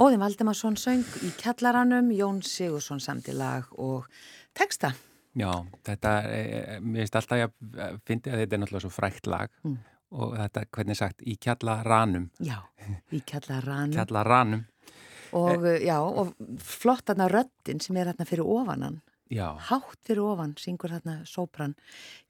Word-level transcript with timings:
Óðin 0.00 0.22
Valdemarsson 0.22 0.78
söng 0.80 1.04
í 1.26 1.28
kjallaranum, 1.36 2.08
Jón 2.16 2.38
Sigursson 2.46 3.02
samti 3.04 3.34
lag 3.36 3.66
og 3.76 4.06
texta. 4.56 4.94
Já, 5.36 5.50
þetta, 5.84 6.12
er, 6.24 6.80
mér 6.80 7.04
finnst 7.04 7.18
alltaf 7.20 7.42
að 7.42 7.98
finna 8.08 8.32
að 8.32 8.40
þetta 8.42 8.56
er 8.56 8.62
náttúrulega 8.62 8.84
svo 8.86 8.92
frækt 8.94 9.28
lag 9.30 9.52
mm. 9.60 9.74
og 10.16 10.32
þetta, 10.38 10.62
hvernig 10.72 10.98
sagt, 10.98 11.20
í 11.20 11.36
kjallaranum. 11.36 12.30
Já, 12.40 12.56
í 13.12 13.20
kjallaranum. 13.28 13.92
Kjallaranum. 13.98 14.64
Og, 15.36 15.68
e 15.68 15.76
já, 15.84 15.98
og 16.00 16.32
flott 16.64 17.12
aðna 17.12 17.28
röttin 17.30 17.84
sem 17.84 18.00
er 18.00 18.14
aðna 18.14 18.26
fyrir 18.26 18.48
ofanan. 18.48 19.02
Já. 19.30 19.46
Hátt 19.68 20.00
fyrir 20.08 20.24
ofan, 20.26 20.56
syngur 20.58 20.90
þarna 20.90 21.20
sópran. 21.28 21.76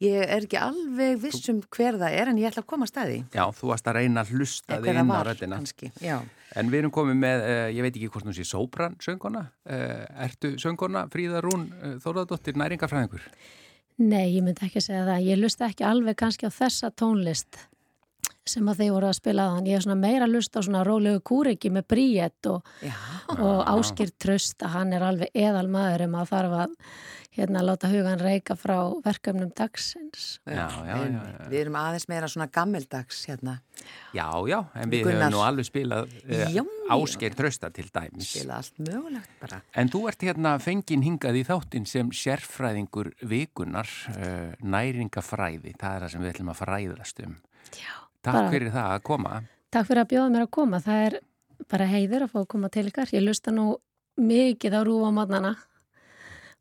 Ég 0.04 0.20
er 0.20 0.44
ekki 0.44 0.58
alveg 0.60 1.22
vissum 1.22 1.62
hver 1.72 1.96
það 1.96 2.16
er 2.18 2.30
en 2.32 2.40
ég 2.42 2.50
ætla 2.50 2.60
að 2.60 2.68
koma 2.74 2.84
að 2.84 2.92
staði. 2.92 3.22
Já, 3.32 3.44
þú 3.56 3.70
varst 3.70 3.88
að 3.88 3.96
reyna 3.96 4.20
að 4.20 4.34
hlusta 4.36 4.80
þig 4.84 5.00
inn 5.00 5.12
á 5.56 5.60
já. 6.04 6.18
En 6.60 6.68
við 6.68 6.82
erum 6.82 6.92
komið 6.92 7.16
með, 7.22 7.46
uh, 7.46 7.64
ég 7.72 7.86
veit 7.86 7.94
ekki 7.94 8.10
hvort 8.12 8.28
þú 8.28 8.36
sé 8.36 8.44
sópran 8.50 8.98
söngona. 9.00 9.46
Uh, 9.64 10.04
ertu 10.26 10.52
söngona 10.60 11.06
Fríða 11.08 11.40
Rún 11.46 11.70
uh, 11.78 11.96
Þóraðdóttir 12.04 12.60
næringafræðingur? 12.60 13.24
Nei, 14.00 14.34
ég 14.34 14.44
myndi 14.44 14.66
ekki 14.66 14.82
að 14.82 14.88
segja 14.90 15.06
það. 15.08 15.26
Ég 15.30 15.40
lusta 15.40 15.70
ekki 15.70 15.88
alveg 15.88 16.20
kannski 16.20 16.48
á 16.48 16.52
þessa 16.52 16.92
tónlist 16.92 17.62
sem 18.48 18.68
að 18.72 18.82
þeir 18.82 18.92
voru 18.96 19.10
að 19.10 19.16
spila 19.20 19.46
þann. 19.52 19.70
Ég 19.70 19.78
er 19.78 19.84
svona 19.84 20.00
meira 20.00 20.26
að 20.26 20.34
lusta 20.36 20.60
á 20.60 20.66
svona 20.66 20.82
rólegu 20.86 21.22
kúriki 21.26 21.70
með 21.72 21.86
bríett 21.92 22.50
og, 22.50 22.66
og 23.36 23.62
áskýrt 23.76 24.16
tröst 24.22 24.64
að 24.64 24.76
hann 24.78 24.92
er 24.96 25.06
alveg 25.06 25.32
eðal 25.34 25.68
maður 25.70 26.06
um 26.08 26.20
að 26.20 26.30
þarf 26.34 26.60
að 26.64 26.76
hérna 27.36 27.62
láta 27.62 27.88
hugan 27.88 28.18
reyka 28.18 28.56
frá 28.58 28.76
verkefnum 29.04 29.52
dagsins. 29.54 30.40
Já, 30.44 30.66
já, 30.66 30.96
já, 30.98 31.12
já. 31.14 31.44
Við 31.52 31.60
erum 31.60 31.76
aðeins 31.78 32.08
meira 32.10 32.28
svona 32.30 32.48
gammeldags 32.50 33.20
hérna. 33.30 33.54
Já, 34.16 34.26
já, 34.50 34.58
en 34.74 34.90
við 34.90 35.04
Gunnar. 35.06 35.20
höfum 35.28 35.36
nú 35.36 35.44
alveg 35.46 35.68
spilað 35.68 36.10
uh, 36.26 36.58
áskýrt 36.96 37.38
trösta 37.38 37.70
til 37.74 37.86
dæmis. 37.86 38.32
Spilað 38.34 38.56
allt 38.58 38.82
mögulegt 38.82 39.38
bara. 39.44 39.62
En 39.78 39.92
þú 39.92 40.02
ert 40.10 40.26
hérna 40.26 40.56
fengin 40.62 41.06
hingað 41.06 41.38
í 41.38 41.46
þáttin 41.46 41.86
sem 41.88 42.10
sérfræðingur 42.10 43.14
vikunar, 43.30 43.94
uh, 44.16 44.50
næringafræði, 44.66 45.76
það 45.78 45.96
er 45.96 46.06
það 46.06 46.14
sem 46.16 46.26
við 46.26 46.34
ætlum 46.34 46.54
að 46.56 46.62
fræðast 46.64 47.24
um. 47.28 47.38
Já. 47.78 47.94
Takk 48.20 48.36
bara, 48.36 48.52
fyrir 48.52 48.72
það 48.74 48.94
að 48.94 49.02
koma. 49.08 49.34
Takk 49.72 49.88
fyrir 49.88 50.02
að 50.04 50.10
bjóða 50.12 50.32
mér 50.34 50.46
að 50.46 50.52
koma. 50.58 50.80
Það 50.84 51.04
er 51.06 51.18
bara 51.70 51.90
heiður 51.90 52.26
að 52.26 52.32
fá 52.32 52.38
að 52.42 52.50
koma 52.54 52.70
til 52.72 52.86
ykkar. 52.90 53.12
Ég 53.16 53.24
lusta 53.24 53.54
nú 53.54 53.66
mikið 54.20 54.76
á 54.76 54.80
rúa 54.84 55.10
mótnana 55.14 55.54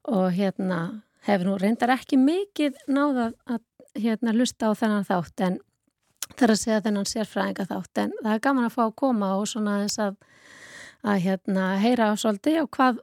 og 0.08 0.30
hérna 0.36 0.80
hefur 1.28 1.50
nú 1.50 1.58
reyndar 1.60 1.92
ekki 1.94 2.20
mikið 2.20 2.78
náða 2.88 3.32
að 3.50 3.66
hérna 4.00 4.34
lusta 4.36 4.72
á 4.72 4.74
þennan 4.78 5.08
þátt 5.08 5.44
en 5.46 5.60
það 6.36 6.46
er 6.46 6.54
að 6.54 6.62
segja 6.62 6.82
þennan 6.86 7.10
sérfræðinga 7.10 7.68
þátt 7.70 8.02
en 8.04 8.16
það 8.22 8.34
er 8.34 8.44
gaman 8.46 8.68
að 8.70 8.76
fá 8.76 8.82
að 8.86 8.96
koma 9.02 9.32
og 9.38 9.48
svona 9.50 9.76
þess 9.84 10.02
að, 10.06 10.18
að 11.04 11.22
hérna 11.26 11.68
heyra 11.84 12.10
svolítið 12.22 12.62
og 12.64 12.72
hvað, 12.78 13.02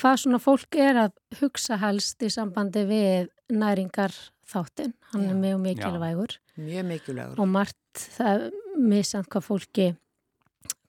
hvað 0.00 0.20
svona 0.24 0.42
fólk 0.42 0.80
er 0.84 1.00
að 1.06 1.40
hugsa 1.40 1.80
helst 1.80 2.24
í 2.24 2.32
sambandi 2.34 2.84
við 2.90 3.30
næringar 3.54 4.16
þáttinn. 4.50 4.94
Hann 5.12 5.26
Já. 5.26 5.30
er 5.30 5.38
mjög 5.42 5.60
mikilvægur. 5.64 6.38
Mjög 6.60 6.88
mikilvægur. 6.90 7.40
Og 7.40 7.48
margt 7.48 8.06
það 8.16 8.48
misant 8.78 9.30
hvað 9.32 9.46
fólki 9.48 9.90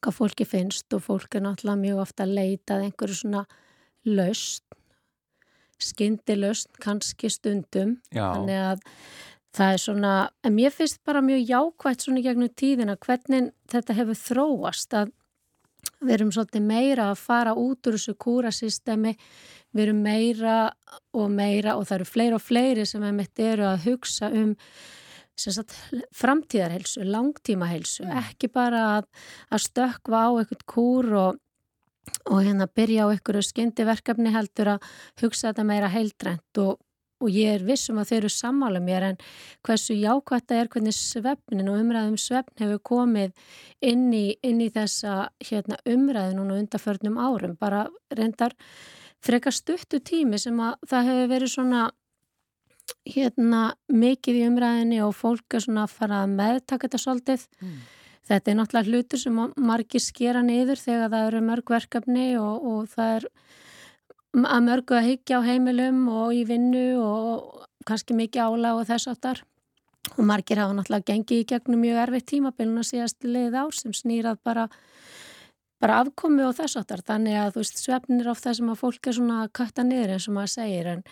hvað 0.06 0.18
fólki 0.20 0.46
finnst 0.46 0.94
og 0.94 1.02
fólk 1.02 1.36
er 1.38 1.42
náttúrulega 1.42 1.82
mjög 1.82 2.02
ofta 2.04 2.26
að 2.26 2.36
leita 2.38 2.76
að 2.76 2.88
einhverju 2.88 3.16
svona 3.18 3.46
löst 4.06 4.66
skyndi 5.82 6.36
löst, 6.40 6.70
kannski 6.82 7.30
stundum 7.32 7.98
Já. 8.14 8.32
þannig 8.34 8.62
að 8.62 8.84
það 9.56 9.74
er 9.74 9.82
svona, 9.82 10.14
en 10.44 10.56
mér 10.56 10.74
finnst 10.76 11.02
bara 11.08 11.24
mjög 11.24 11.46
jákvægt 11.50 12.06
svona 12.06 12.24
gegnum 12.24 12.52
tíðina 12.52 12.98
hvernig 13.00 13.52
þetta 13.72 13.98
hefur 14.00 14.20
þróast 14.20 14.96
að 14.96 15.14
við 16.02 16.18
erum 16.18 16.34
svolítið 16.36 16.66
meira 16.66 17.10
að 17.12 17.22
fara 17.22 17.54
út 17.60 17.88
úr 17.88 17.98
þessu 17.98 18.16
kúrasystemi 18.20 19.16
við 19.76 19.88
erum 19.88 20.04
meira 20.06 20.58
og 21.16 21.32
meira 21.32 21.76
og 21.80 21.88
það 21.88 21.98
eru 22.00 22.12
fleiri 22.12 22.38
og 22.38 22.44
fleiri 22.44 22.86
sem 22.88 23.04
er 23.04 23.16
mitt 23.16 23.40
eru 23.40 23.68
að 23.70 23.90
hugsa 23.90 24.32
um 24.32 24.54
sagt, 25.36 25.76
framtíðarhelsu, 26.16 27.04
langtímahelsu, 27.12 28.06
mm. 28.06 28.22
ekki 28.22 28.50
bara 28.54 28.84
að, 28.98 29.10
að 29.52 29.66
stökva 29.66 30.22
á 30.28 30.30
eitthvað 30.40 30.64
kúr 30.72 31.10
og, 31.20 31.42
og 32.32 32.40
hérna 32.40 32.70
byrja 32.72 33.10
á 33.10 33.12
eitthvað 33.12 33.44
skindiverkefni 33.50 34.32
heldur 34.32 34.76
að 34.78 34.88
hugsa 35.22 35.50
þetta 35.50 35.68
meira 35.68 35.92
heildrænt 35.92 36.64
og, 36.64 36.80
og 37.26 37.34
ég 37.34 37.58
er 37.58 37.66
vissum 37.66 38.00
að 38.02 38.12
þeir 38.12 38.20
eru 38.22 38.34
sammála 38.36 38.82
mér 38.84 39.08
en 39.10 39.20
hversu 39.66 39.98
jákvæmt 39.98 40.54
er 40.56 40.70
hvernig 40.72 40.96
svefnin 40.98 41.72
og 41.72 41.82
umræðum 41.82 42.20
svefn 42.22 42.64
hefur 42.64 42.82
komið 42.92 43.34
inn 43.82 44.08
í, 44.14 44.26
inn 44.46 44.62
í 44.64 44.70
þessa 44.74 45.32
hérna, 45.50 45.80
umræðin 45.90 46.42
og 46.44 46.56
undarförnum 46.60 47.20
árum, 47.20 47.58
bara 47.60 47.88
reyndar 48.14 48.56
frekar 49.26 49.56
stuttu 49.56 50.00
tími 50.00 50.40
sem 50.42 50.58
að 50.62 50.78
það 50.90 51.12
hefur 51.12 51.32
verið 51.34 51.54
svona 51.56 51.86
hérna 53.06 53.62
mikið 53.90 54.40
í 54.40 54.48
umræðinni 54.50 55.02
og 55.06 55.16
fólk 55.18 55.58
er 55.58 55.66
svona 55.66 55.86
að 55.86 55.96
fara 55.98 56.24
að 56.24 56.34
meðtaka 56.38 56.88
þetta 56.88 57.02
svolítið. 57.02 57.46
Mm. 57.62 57.78
Þetta 58.26 58.52
er 58.52 58.58
náttúrulega 58.58 58.92
hlutur 58.92 59.22
sem 59.22 59.42
margir 59.62 60.02
skera 60.02 60.42
niður 60.46 60.82
þegar 60.82 61.12
það 61.14 61.28
eru 61.28 61.42
mörgverkefni 61.46 62.28
og, 62.42 62.66
og 62.66 62.88
það 62.94 63.12
er 63.20 63.28
að 64.44 64.66
mörgu 64.68 64.98
að 64.98 65.10
higgja 65.10 65.40
á 65.40 65.48
heimilum 65.48 66.02
og 66.12 66.34
í 66.36 66.44
vinnu 66.48 66.88
og 67.00 67.66
kannski 67.88 68.18
mikið 68.18 68.50
ála 68.50 68.74
og 68.80 68.88
þess 68.90 69.12
aftar. 69.14 69.44
Og 70.16 70.26
margir 70.28 70.60
hafa 70.62 70.76
náttúrulega 70.78 71.14
gengið 71.14 71.42
í 71.42 71.48
gegnum 71.50 71.82
mjög 71.82 72.02
erfitt 72.04 72.28
tímabilin 72.34 72.82
að 72.82 72.90
síðast 72.92 73.26
leið 73.26 73.56
ár 73.58 73.74
sem 73.74 73.94
snýrað 73.96 74.42
bara 74.44 74.68
bara 75.82 76.02
afkomi 76.02 76.44
og 76.46 76.56
þess 76.58 76.78
aftar. 76.80 77.02
Þannig 77.06 77.40
að 77.40 77.56
þú 77.56 77.64
veist 77.64 77.82
svefnir 77.82 78.30
of 78.32 78.42
það 78.42 78.60
sem 78.60 78.70
að 78.72 78.80
fólk 78.82 79.10
er 79.10 79.18
svona 79.18 79.40
að 79.44 79.56
katta 79.60 79.84
niður 79.84 80.14
eins 80.16 80.28
og 80.30 80.38
maður 80.38 80.54
segir 80.54 80.92
en 80.94 81.04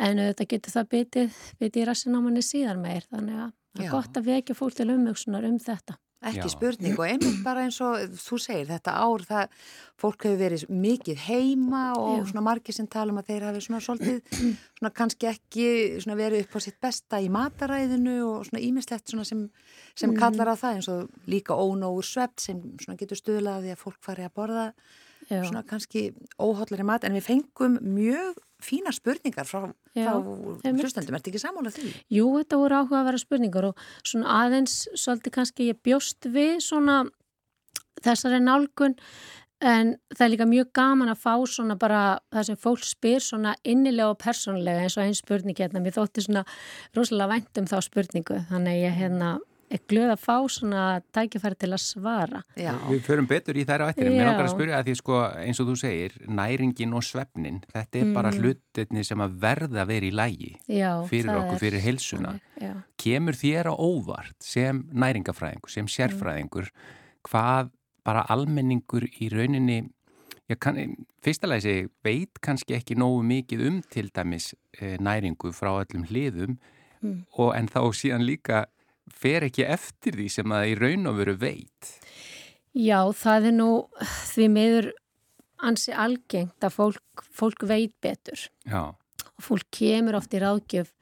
en 0.00 0.22
þetta 0.22 0.48
getur 0.48 0.74
það 0.76 0.88
bitið, 0.94 1.40
bitið 1.60 1.82
í 1.82 1.86
rassin 1.88 2.16
á 2.16 2.20
manni 2.24 2.44
síðan 2.44 2.80
meir 2.82 3.04
þannig 3.10 3.42
að 3.44 3.50
það 3.52 3.84
er 3.84 3.92
gott 3.92 4.18
að 4.18 4.28
vekja 4.30 4.56
fólk 4.56 4.78
til 4.78 4.88
umvöksunar 4.92 5.48
um 5.48 5.58
þetta. 5.60 5.98
Ekki 6.22 6.46
Já. 6.46 6.52
spurning 6.52 6.98
og 6.98 7.06
einmitt 7.06 7.40
bara 7.42 7.64
eins 7.66 7.80
og 7.82 8.14
þú 8.14 8.38
segir 8.38 8.68
þetta 8.68 8.94
ár 9.02 9.24
það 9.26 9.56
fólk 9.98 10.26
hefur 10.26 10.38
verið 10.38 10.64
mikið 10.70 11.24
heima 11.26 11.82
og 11.98 12.20
Já. 12.20 12.24
svona 12.30 12.44
margir 12.46 12.76
sem 12.76 12.88
tala 12.90 13.14
um 13.14 13.18
að 13.18 13.32
þeir 13.32 13.46
hafi 13.48 13.62
svona 13.66 13.82
svolítið 13.82 14.38
svona 14.78 14.92
kannski 15.00 15.30
ekki 15.32 15.66
svona 16.04 16.18
verið 16.20 16.46
upp 16.46 16.56
á 16.56 16.60
sitt 16.62 16.78
besta 16.82 17.20
í 17.22 17.30
mataræðinu 17.32 18.16
og 18.28 18.46
svona 18.48 18.62
ímislegt 18.62 19.10
svona 19.10 19.26
sem, 19.28 19.48
sem 19.94 20.12
mm. 20.12 20.20
kallar 20.22 20.52
á 20.52 20.56
það 20.58 20.78
eins 20.78 20.90
og 20.92 21.30
líka 21.30 21.58
ónóur 21.58 22.06
svept 22.06 22.44
sem 22.46 22.62
svona 22.82 23.00
getur 23.00 23.18
stuðlaði 23.18 23.74
að 23.74 23.82
fólk 23.82 23.98
fari 24.04 24.28
að 24.28 24.36
borða 24.38 24.68
Já. 25.28 25.42
svona 25.42 25.66
kannski 25.66 26.10
óhóllari 26.38 26.86
mat 26.86 27.04
en 27.06 27.18
við 27.18 27.28
fengum 27.28 27.78
mjög 27.82 28.38
fína 28.64 28.92
spurningar 28.94 29.48
frá, 29.48 29.68
frá 29.96 30.14
hlustendum, 30.72 31.18
ert 31.18 31.28
ekki 31.30 31.42
samála 31.42 31.72
því? 31.74 31.92
Jú, 32.12 32.28
þetta 32.40 32.60
voru 32.60 32.80
áhuga 32.80 33.02
að 33.02 33.10
vera 33.10 33.22
spurningar 33.22 33.68
og 33.70 33.84
svona 34.06 34.38
aðeins 34.42 34.82
svolítið 34.94 35.36
kannski 35.38 35.68
ég 35.70 35.82
bjóst 35.84 36.30
við 36.32 36.58
svona 36.64 37.02
þessari 38.02 38.40
nálgun 38.42 38.96
en 39.62 39.94
það 40.10 40.24
er 40.24 40.32
líka 40.32 40.48
mjög 40.50 40.72
gaman 40.74 41.12
að 41.12 41.22
fá 41.22 41.34
svona 41.46 41.76
bara 41.78 42.02
það 42.34 42.48
sem 42.48 42.58
fólk 42.64 42.84
spyr 42.86 43.22
svona 43.22 43.54
innilega 43.62 44.10
og 44.10 44.18
persónulega 44.22 44.82
eins 44.82 44.96
og 44.98 45.04
einn 45.04 45.16
spurning 45.16 45.58
hérna, 45.58 45.82
mér 45.82 45.94
þótti 45.94 46.26
svona 46.26 46.42
rosalega 46.96 47.30
vænt 47.36 47.62
um 47.62 47.68
þá 47.70 47.76
spurningu 47.86 48.40
þannig 48.50 48.82
ég 48.82 48.98
hérna 48.98 49.36
glöð 49.88 50.10
að 50.12 50.20
fá 50.22 50.36
svona 50.52 50.84
tækifæri 51.14 51.58
til 51.60 51.70
að 51.72 51.82
svara. 51.82 52.42
Já. 52.58 52.72
Við 52.88 53.02
förum 53.06 53.28
betur 53.30 53.58
í 53.58 53.64
þær 53.68 53.84
á 53.84 53.86
eittir. 53.88 54.10
Mér 54.12 54.28
langar 54.28 54.48
að 54.48 54.54
spyrja 54.54 54.80
að 54.80 54.88
því 54.88 54.96
sko 55.00 55.20
eins 55.42 55.62
og 55.62 55.70
þú 55.70 55.76
segir, 55.80 56.16
næringin 56.40 56.96
og 56.98 57.06
svefnin, 57.06 57.60
þetta 57.72 58.00
er 58.00 58.08
mm. 58.08 58.16
bara 58.18 58.32
hlutinni 58.36 59.04
sem 59.08 59.24
að 59.24 59.38
verða 59.46 59.84
að 59.84 59.92
vera 59.94 60.08
í 60.08 60.12
lægi 60.18 60.50
Já, 60.66 60.90
fyrir 61.08 61.32
okkur, 61.36 61.56
er, 61.56 61.62
fyrir 61.62 61.86
heilsuna. 61.86 62.34
Já. 62.60 62.74
Kemur 63.04 63.38
þér 63.38 63.72
á 63.72 63.74
óvart 63.74 64.36
sem 64.44 64.84
næringafræðingur, 64.92 65.72
sem 65.72 65.88
sérfræðingur, 65.90 66.68
hvað 67.28 67.72
bara 68.06 68.26
almenningur 68.34 69.06
í 69.22 69.30
rauninni, 69.32 69.84
kann, 70.60 70.78
fyrstulega 71.24 71.62
þessi 71.62 71.90
veit 72.04 72.40
kannski 72.42 72.76
ekki 72.76 72.96
nógu 72.98 73.22
mikið 73.24 73.66
um 73.68 73.80
til 73.92 74.10
dæmis 74.12 74.52
e, 74.76 74.96
næringu 75.00 75.52
frá 75.56 75.70
öllum 75.78 76.04
hliðum 76.10 76.56
mm. 77.00 77.18
og 77.40 77.54
en 77.56 77.70
þá 77.70 77.80
síðan 77.96 78.26
líka 78.26 78.66
fer 79.10 79.46
ekki 79.48 79.66
eftir 79.66 80.16
því 80.18 80.28
sem 80.32 80.54
það 80.54 80.70
í 80.70 80.78
raun 80.78 81.10
og 81.10 81.18
veru 81.20 81.36
veit? 81.40 81.92
Já, 82.72 82.98
það 83.12 83.48
er 83.50 83.56
nú 83.58 83.70
því 84.32 84.48
meður 84.52 84.90
ansi 85.62 85.94
algengt 85.94 86.64
að 86.64 86.76
fólk, 86.78 87.24
fólk 87.30 87.66
veit 87.68 87.94
betur. 88.02 88.48
Já. 88.66 88.94
Fólk 89.42 89.68
kemur 89.74 90.18
oft 90.18 90.34
í 90.34 90.40
ráðgjöf 90.42 90.92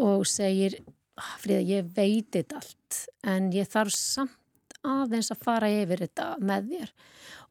og 0.00 0.26
segir, 0.28 0.78
ah, 1.18 1.34
Fríða, 1.42 1.62
ég 1.68 1.94
veit 1.96 2.30
þetta 2.34 2.60
allt 2.60 3.00
en 3.28 3.50
ég 3.54 3.68
þarf 3.68 3.94
samt 3.94 4.36
aðeins 4.86 5.32
að 5.34 5.42
fara 5.44 5.70
yfir 5.72 6.04
þetta 6.04 6.28
með 6.44 6.72
þér 6.72 6.92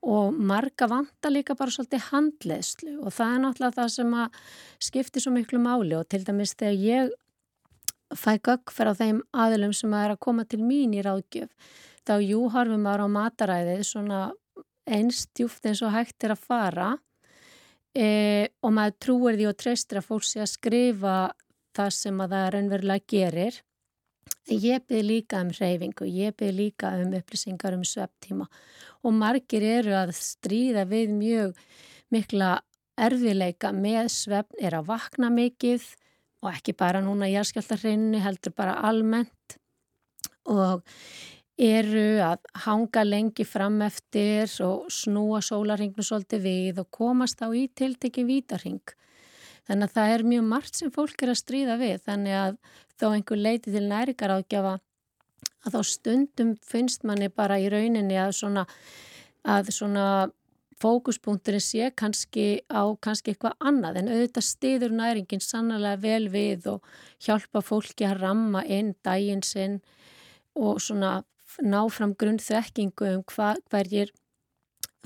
og 0.08 0.36
marga 0.50 0.88
vanta 0.90 1.32
líka 1.32 1.56
bara 1.58 1.74
svolítið 1.74 2.10
handleðslu 2.12 2.94
og 3.02 3.14
það 3.16 3.34
er 3.34 3.42
náttúrulega 3.44 3.78
það 3.80 3.94
sem 3.96 4.14
að 4.22 4.42
skipti 4.88 5.24
svo 5.24 5.34
miklu 5.36 5.60
máli 5.62 5.98
og 5.98 6.08
til 6.12 6.24
dæmis 6.28 6.56
þegar 6.56 6.78
ég 6.86 7.16
fæ 8.16 8.38
gögg 8.40 8.72
fyrir 8.72 8.94
á 8.96 9.00
þeim 9.02 9.22
aðilum 9.36 9.74
sem 9.76 9.94
er 9.98 10.14
að 10.14 10.24
koma 10.24 10.46
til 10.48 10.62
mín 10.64 10.96
í 10.96 11.04
ráðgjöf 11.04 11.52
þá 12.08 12.14
jú 12.24 12.46
horfum 12.54 12.86
maður 12.86 13.08
á 13.08 13.16
mataræðið 13.18 13.84
svona 13.88 14.22
einstjúft 14.88 15.66
eins 15.68 15.84
og 15.84 15.94
hægt 15.96 16.24
er 16.24 16.34
að 16.36 16.46
fara 16.48 16.90
e, 17.92 18.48
og 18.64 18.74
maður 18.78 18.98
trúir 19.04 19.40
því 19.40 19.50
og 19.50 19.58
treystir 19.60 20.00
að 20.00 20.10
fólk 20.12 20.28
sé 20.28 20.44
að 20.44 20.54
skrifa 20.54 21.16
það 21.78 21.92
sem 21.98 22.22
að 22.24 22.36
það 22.36 22.48
raunverulega 22.56 23.12
gerir. 23.12 23.60
Ég 24.48 24.84
byrði 24.88 25.04
líka 25.04 25.42
um 25.44 25.52
reyfingu, 25.52 26.08
ég 26.08 26.36
byrði 26.40 26.56
líka 26.56 26.94
um 27.02 27.14
upplýsingar 27.20 27.76
um 27.76 27.84
svepptíma 27.88 28.48
og 29.04 29.16
margir 29.16 29.64
eru 29.68 29.94
að 30.00 30.16
stríða 30.16 30.88
við 30.88 31.12
mjög 31.16 31.62
mikla 32.16 32.58
erfileika 32.98 33.74
með 33.76 34.08
sveppn 34.16 34.64
er 34.64 34.78
að 34.80 34.88
vakna 34.90 35.30
mikið 35.34 35.84
og 36.44 36.52
ekki 36.52 36.76
bara 36.78 37.02
núna 37.02 37.30
í 37.30 37.36
jæskjáltarhrinni 37.36 38.22
heldur 38.22 38.54
bara 38.58 38.78
almennt 38.88 39.58
og 40.48 40.86
eru 41.58 42.22
að 42.22 42.46
hanga 42.68 43.04
lengi 43.04 43.46
fram 43.48 43.82
eftir 43.82 44.52
og 44.64 44.92
snúa 44.94 45.42
sólarhingnu 45.42 46.06
svolítið 46.06 46.44
við 46.46 46.82
og 46.84 46.92
komast 46.94 47.42
á 47.42 47.50
í 47.50 47.66
tiltekki 47.74 48.28
vítarhing. 48.28 48.84
Þannig 49.68 49.90
að 49.90 49.96
það 49.96 50.14
er 50.14 50.26
mjög 50.32 50.46
margt 50.52 50.78
sem 50.78 50.92
fólk 50.94 51.24
er 51.26 51.34
að 51.34 51.42
stríða 51.42 51.80
við 51.82 52.04
þannig 52.06 52.38
að 52.40 52.60
þó 52.98 53.08
einhver 53.10 53.42
leiti 53.42 53.74
til 53.74 53.88
næringar 53.90 54.38
ágjafa 54.38 54.78
að 55.66 55.74
þá 55.74 55.82
stundum 55.90 56.54
finnst 56.64 57.04
manni 57.04 57.30
bara 57.34 57.58
í 57.60 57.68
rauninni 57.74 58.18
að 58.22 58.36
svona, 58.38 58.64
að 59.44 59.74
svona 59.76 60.06
fókuspunkturinn 60.82 61.64
sé 61.64 61.90
kannski 61.98 62.62
á 62.70 62.84
kannski 63.02 63.34
eitthvað 63.34 63.58
annað 63.70 64.02
en 64.02 64.12
auðvitað 64.14 64.46
stiður 64.46 64.94
næringin 64.98 65.44
sannlega 65.44 66.02
vel 66.04 66.28
við 66.34 66.70
og 66.76 66.92
hjálpa 67.24 67.64
fólki 67.66 68.06
að 68.08 68.22
ramma 68.22 68.64
inn 68.66 68.94
dægin 69.06 69.44
sinn 69.46 69.80
og 70.58 70.82
svona 70.84 71.24
ná 71.64 71.82
fram 71.90 72.14
grunnþekkingu 72.20 73.12
um 73.16 73.26
hvað 73.32 73.62
hverjir 73.72 74.14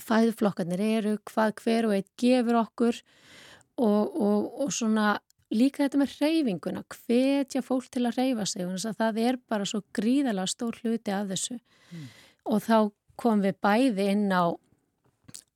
fæðuflokkarnir 0.02 0.82
eru, 0.82 1.18
hvað 1.30 1.60
hver 1.62 1.88
og 1.88 1.98
eitt 1.98 2.10
gefur 2.20 2.58
okkur 2.64 3.02
og, 3.78 4.16
og, 4.16 4.48
og 4.66 4.74
svona 4.74 5.20
líka 5.52 5.84
þetta 5.84 6.00
með 6.00 6.16
reyfinguna, 6.22 6.84
hvetja 6.96 7.62
fólk 7.66 7.90
til 7.92 8.06
að 8.08 8.18
reyfa 8.22 8.48
sig, 8.48 8.64
þannig 8.64 8.88
að 8.88 9.00
það 9.02 9.22
er 9.26 9.40
bara 9.52 9.68
svo 9.68 9.82
gríðalega 9.96 10.52
stór 10.52 10.80
hluti 10.82 11.14
af 11.14 11.30
þessu 11.32 11.58
mm. 11.60 12.06
og 12.54 12.64
þá 12.66 12.78
komum 13.20 13.44
við 13.46 13.58
bæði 13.64 14.08
inn 14.14 14.30
á 14.32 14.44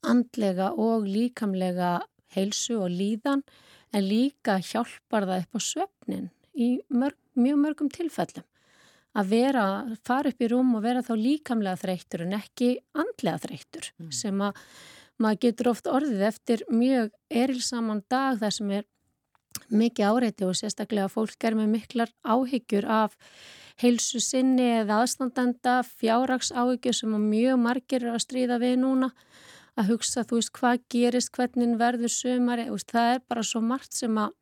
andlega 0.07 0.72
og 0.72 1.07
líkamlega 1.10 2.00
heilsu 2.36 2.80
og 2.81 2.92
líðan 2.94 3.44
en 3.96 4.04
líka 4.04 4.57
hjálpar 4.60 5.28
það 5.30 5.46
upp 5.46 5.57
á 5.57 5.60
svefnin 5.63 6.28
í 6.56 6.69
mörg, 6.90 7.18
mjög 7.36 7.62
mörgum 7.62 7.92
tilfellum 7.92 8.46
að 9.16 9.31
vera, 9.31 9.66
fara 10.04 10.31
upp 10.31 10.44
í 10.44 10.50
rúm 10.52 10.74
og 10.75 10.84
vera 10.84 11.04
þá 11.06 11.13
líkamlega 11.19 11.80
þreyttur 11.80 12.25
en 12.25 12.36
ekki 12.36 12.74
andlega 12.98 13.44
þreyttur 13.46 13.92
mm. 13.96 14.12
sem 14.12 14.42
að 14.44 14.60
maður 15.22 15.42
getur 15.46 15.72
oft 15.72 15.88
orðið 15.88 16.25
eftir 16.28 16.66
mjög 16.72 17.13
erilsaman 17.31 18.04
dag 18.12 18.42
þar 18.42 18.56
sem 18.57 18.74
er 18.80 18.90
mikið 19.72 20.10
áreiti 20.10 20.48
og 20.48 20.57
sérstaklega 20.60 21.07
fólk 21.12 21.48
er 21.48 21.56
með 21.56 21.72
miklar 21.78 22.12
áhyggjur 22.28 22.88
af 22.92 23.16
heilsu 23.80 24.22
sinni 24.24 24.68
eða 24.81 25.02
aðstandenda, 25.04 25.80
fjárrags 26.00 26.52
áhyggjur 26.52 26.96
sem 26.96 27.16
mjög 27.30 27.60
margir 27.63 28.04
er 28.04 28.16
að 28.16 28.25
stríða 28.25 28.60
við 28.60 28.78
núna 28.84 29.12
að 29.75 29.92
hugsa 29.92 30.24
þú 30.27 30.39
veist 30.39 30.54
hvað 30.56 30.81
gerist, 30.92 31.31
hvernig 31.36 31.77
verður 31.80 32.12
sömari, 32.13 32.68
það 32.92 33.13
er 33.18 33.24
bara 33.27 33.44
svo 33.45 33.62
margt 33.63 33.95
sem 33.98 34.18
að 34.18 34.33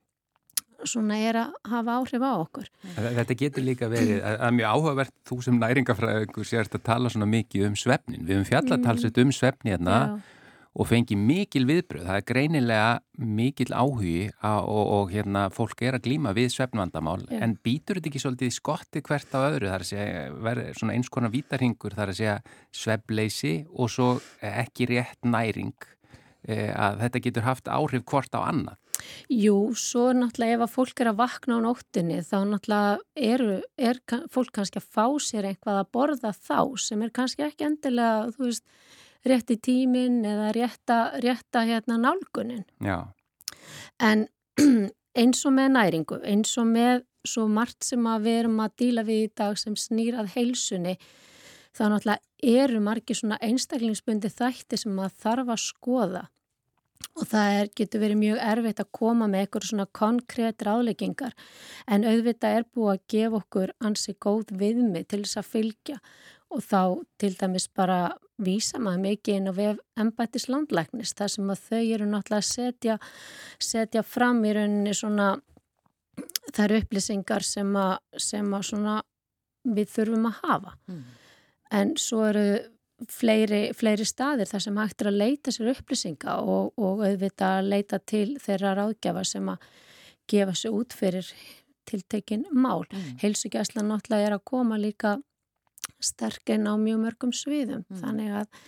svona 0.84 1.18
er 1.24 1.40
að 1.40 1.54
hafa 1.72 1.98
áhrif 2.00 2.24
á 2.24 2.32
okkur. 2.36 2.70
Þetta 2.98 3.38
getur 3.40 3.66
líka 3.66 3.90
verið 3.92 4.18
að, 4.20 4.38
að 4.48 4.56
mjög 4.58 4.78
áhugavert 4.78 5.14
þú 5.30 5.38
sem 5.46 5.60
næringafræðingur 5.62 6.48
sérst 6.50 6.78
að 6.78 6.86
tala 6.90 7.12
svona 7.14 7.30
mikið 7.32 7.68
um 7.70 7.78
svefnin. 7.80 8.26
Við 8.28 8.36
höfum 8.36 8.50
fjallatalsett 8.50 9.20
um 9.24 9.32
svefni 9.36 9.74
hérna 9.74 10.00
og 10.74 10.90
fengi 10.90 11.16
mikil 11.20 11.68
viðbröð. 11.70 12.06
Það 12.08 12.20
er 12.20 12.28
greinilega 12.28 12.92
mikil 13.38 13.70
áhugi 13.78 14.18
og, 14.50 14.84
og 14.98 15.14
hérna 15.14 15.46
fólk 15.54 15.84
er 15.86 16.00
að 16.00 16.08
glýma 16.08 16.34
við 16.34 16.50
svefnvandamál 16.56 17.22
Já. 17.28 17.38
en 17.46 17.56
býtur 17.62 18.00
þetta 18.00 18.10
ekki 18.10 18.24
svolítið 18.24 18.54
skotti 18.56 19.04
hvert 19.06 19.38
á 19.38 19.40
öðru? 19.44 19.70
Það 19.70 19.76
er 19.76 19.86
að 19.86 19.92
segja, 19.92 20.94
eins 20.96 21.12
konar 21.14 21.34
vítarhingur, 21.34 21.94
það 21.94 22.06
er 22.06 22.14
að 22.14 22.22
segja 22.22 22.38
svefleysi 22.84 23.56
og 23.70 23.92
svo 23.94 24.14
ekki 24.42 24.90
rétt 24.90 25.30
næring 25.30 25.76
eh, 26.48 26.72
að 26.74 27.04
þetta 27.06 27.24
getur 27.28 27.48
haft 27.52 27.70
áhrif 27.70 28.08
hvort 28.10 28.34
á 28.34 28.42
annað. 28.42 28.80
Jú, 29.30 29.74
svo 29.78 30.12
náttúrulega 30.16 30.58
ef 30.58 30.66
að 30.66 30.74
fólk 30.74 31.02
er 31.02 31.10
að 31.12 31.22
vakna 31.22 31.58
á 31.60 31.66
nóttinni 31.66 32.20
þá 32.26 32.36
náttúrulega 32.50 33.30
eru, 33.30 33.56
er 33.78 34.00
fólk 34.32 34.54
kannski 34.56 34.80
að 34.82 34.90
fá 34.96 35.06
sér 35.22 35.48
einhvað 35.50 35.82
að 35.82 35.90
borða 35.98 36.34
þá 36.34 36.60
sem 36.82 37.04
er 37.04 37.14
kannski 37.14 37.46
ekki 37.46 37.68
endilega, 37.68 38.30
þú 38.36 38.48
veist, 38.48 38.66
rétt 39.28 39.54
í 39.54 39.58
tímin 39.62 40.22
eða 40.28 40.52
rétta, 40.56 41.00
rétta 41.24 41.64
hérna 41.68 42.00
nálgunin. 42.02 42.66
Já. 42.84 43.14
En 44.00 44.28
eins 45.22 45.46
og 45.48 45.56
með 45.56 45.74
næringu, 45.78 46.20
eins 46.28 46.56
og 46.62 46.70
með 46.70 47.04
svo 47.28 47.48
margt 47.48 47.86
sem 47.88 48.04
að 48.10 48.28
við 48.28 48.40
erum 48.42 48.60
að 48.64 48.76
díla 48.82 49.06
við 49.08 49.26
í 49.28 49.32
dag 49.40 49.58
sem 49.60 49.76
snýrað 49.80 50.34
heilsunni, 50.36 50.98
þá 51.74 51.84
náttúrulega 51.88 52.22
eru 52.44 52.82
margi 52.84 53.16
svona 53.18 53.40
einstaklingsbundi 53.42 54.30
þætti 54.30 54.80
sem 54.82 55.00
að 55.00 55.16
þarf 55.24 55.54
að 55.54 55.64
skoða 55.64 56.24
og 57.14 57.28
það 57.30 57.56
er, 57.58 57.70
getur 57.78 58.02
verið 58.02 58.20
mjög 58.22 58.40
erfitt 58.52 58.82
að 58.82 58.92
koma 58.98 59.28
með 59.30 59.44
eitthvað 59.44 59.68
svona 59.70 59.88
konkrétt 60.00 60.64
ráðleggingar 60.66 61.34
en 61.92 62.08
auðvitað 62.08 62.58
er 62.58 62.68
búið 62.74 62.94
að 62.94 63.04
gefa 63.14 63.42
okkur 63.42 63.74
ansi 63.86 64.16
góð 64.26 64.54
viðmið 64.62 65.10
til 65.12 65.22
þess 65.26 65.42
að 65.42 65.52
fylgja 65.52 66.00
og 66.54 66.62
þá 66.64 66.82
til 67.22 67.34
dæmis 67.40 67.68
bara 67.74 68.14
vísa 68.44 68.80
maður 68.82 69.04
mikið 69.08 69.40
inn 69.40 69.50
á 69.50 69.54
vef 69.54 69.82
embættis 70.00 70.48
landlæknis 70.50 71.14
þar 71.18 71.34
sem 71.36 71.54
að 71.54 71.64
þau 71.70 71.82
eru 71.82 72.10
náttúrulega 72.10 72.42
að 72.42 72.50
setja, 72.50 73.00
setja 73.62 74.04
fram 74.06 74.44
í 74.46 74.54
rauninni 74.58 74.94
svona 74.98 75.34
þær 76.54 76.78
upplýsingar 76.82 77.46
sem 77.46 77.74
að, 77.78 77.98
sem 78.18 78.54
að 78.54 79.02
við 79.64 79.92
þurfum 79.94 80.30
að 80.30 80.40
hafa 80.42 80.76
mm. 80.90 81.04
en 81.80 81.94
svo 82.02 82.24
eru 82.28 82.48
fleiri, 83.10 83.64
fleiri 83.76 84.06
staðir 84.08 84.50
þar 84.50 84.66
sem 84.66 84.78
hægt 84.80 85.04
er 85.04 85.10
að 85.10 85.20
leita 85.22 85.54
sér 85.54 85.74
upplýsinga 85.74 86.38
og, 86.42 86.74
og 86.78 87.04
auðvitað 87.04 87.58
að 87.60 87.70
leita 87.74 88.00
til 88.00 88.28
þeirra 88.42 88.76
ráðgjafa 88.80 89.26
sem 89.28 89.52
að 89.54 89.68
gefa 90.30 90.56
sér 90.56 90.78
út 90.78 90.96
fyrir 90.96 91.28
tiltekin 91.90 92.46
mál. 92.56 92.86
Mm. 92.88 93.18
Heilsugjæslan 93.24 93.90
náttúrulega 93.92 94.30
er 94.30 94.36
að 94.38 94.46
koma 94.48 94.78
líka 94.80 95.18
sterkinn 96.04 96.68
á 96.70 96.74
mjög 96.80 97.02
mörgum 97.08 97.34
sviðum 97.36 97.84
mm. 97.88 98.02
þannig, 98.02 98.34
að, 98.42 98.62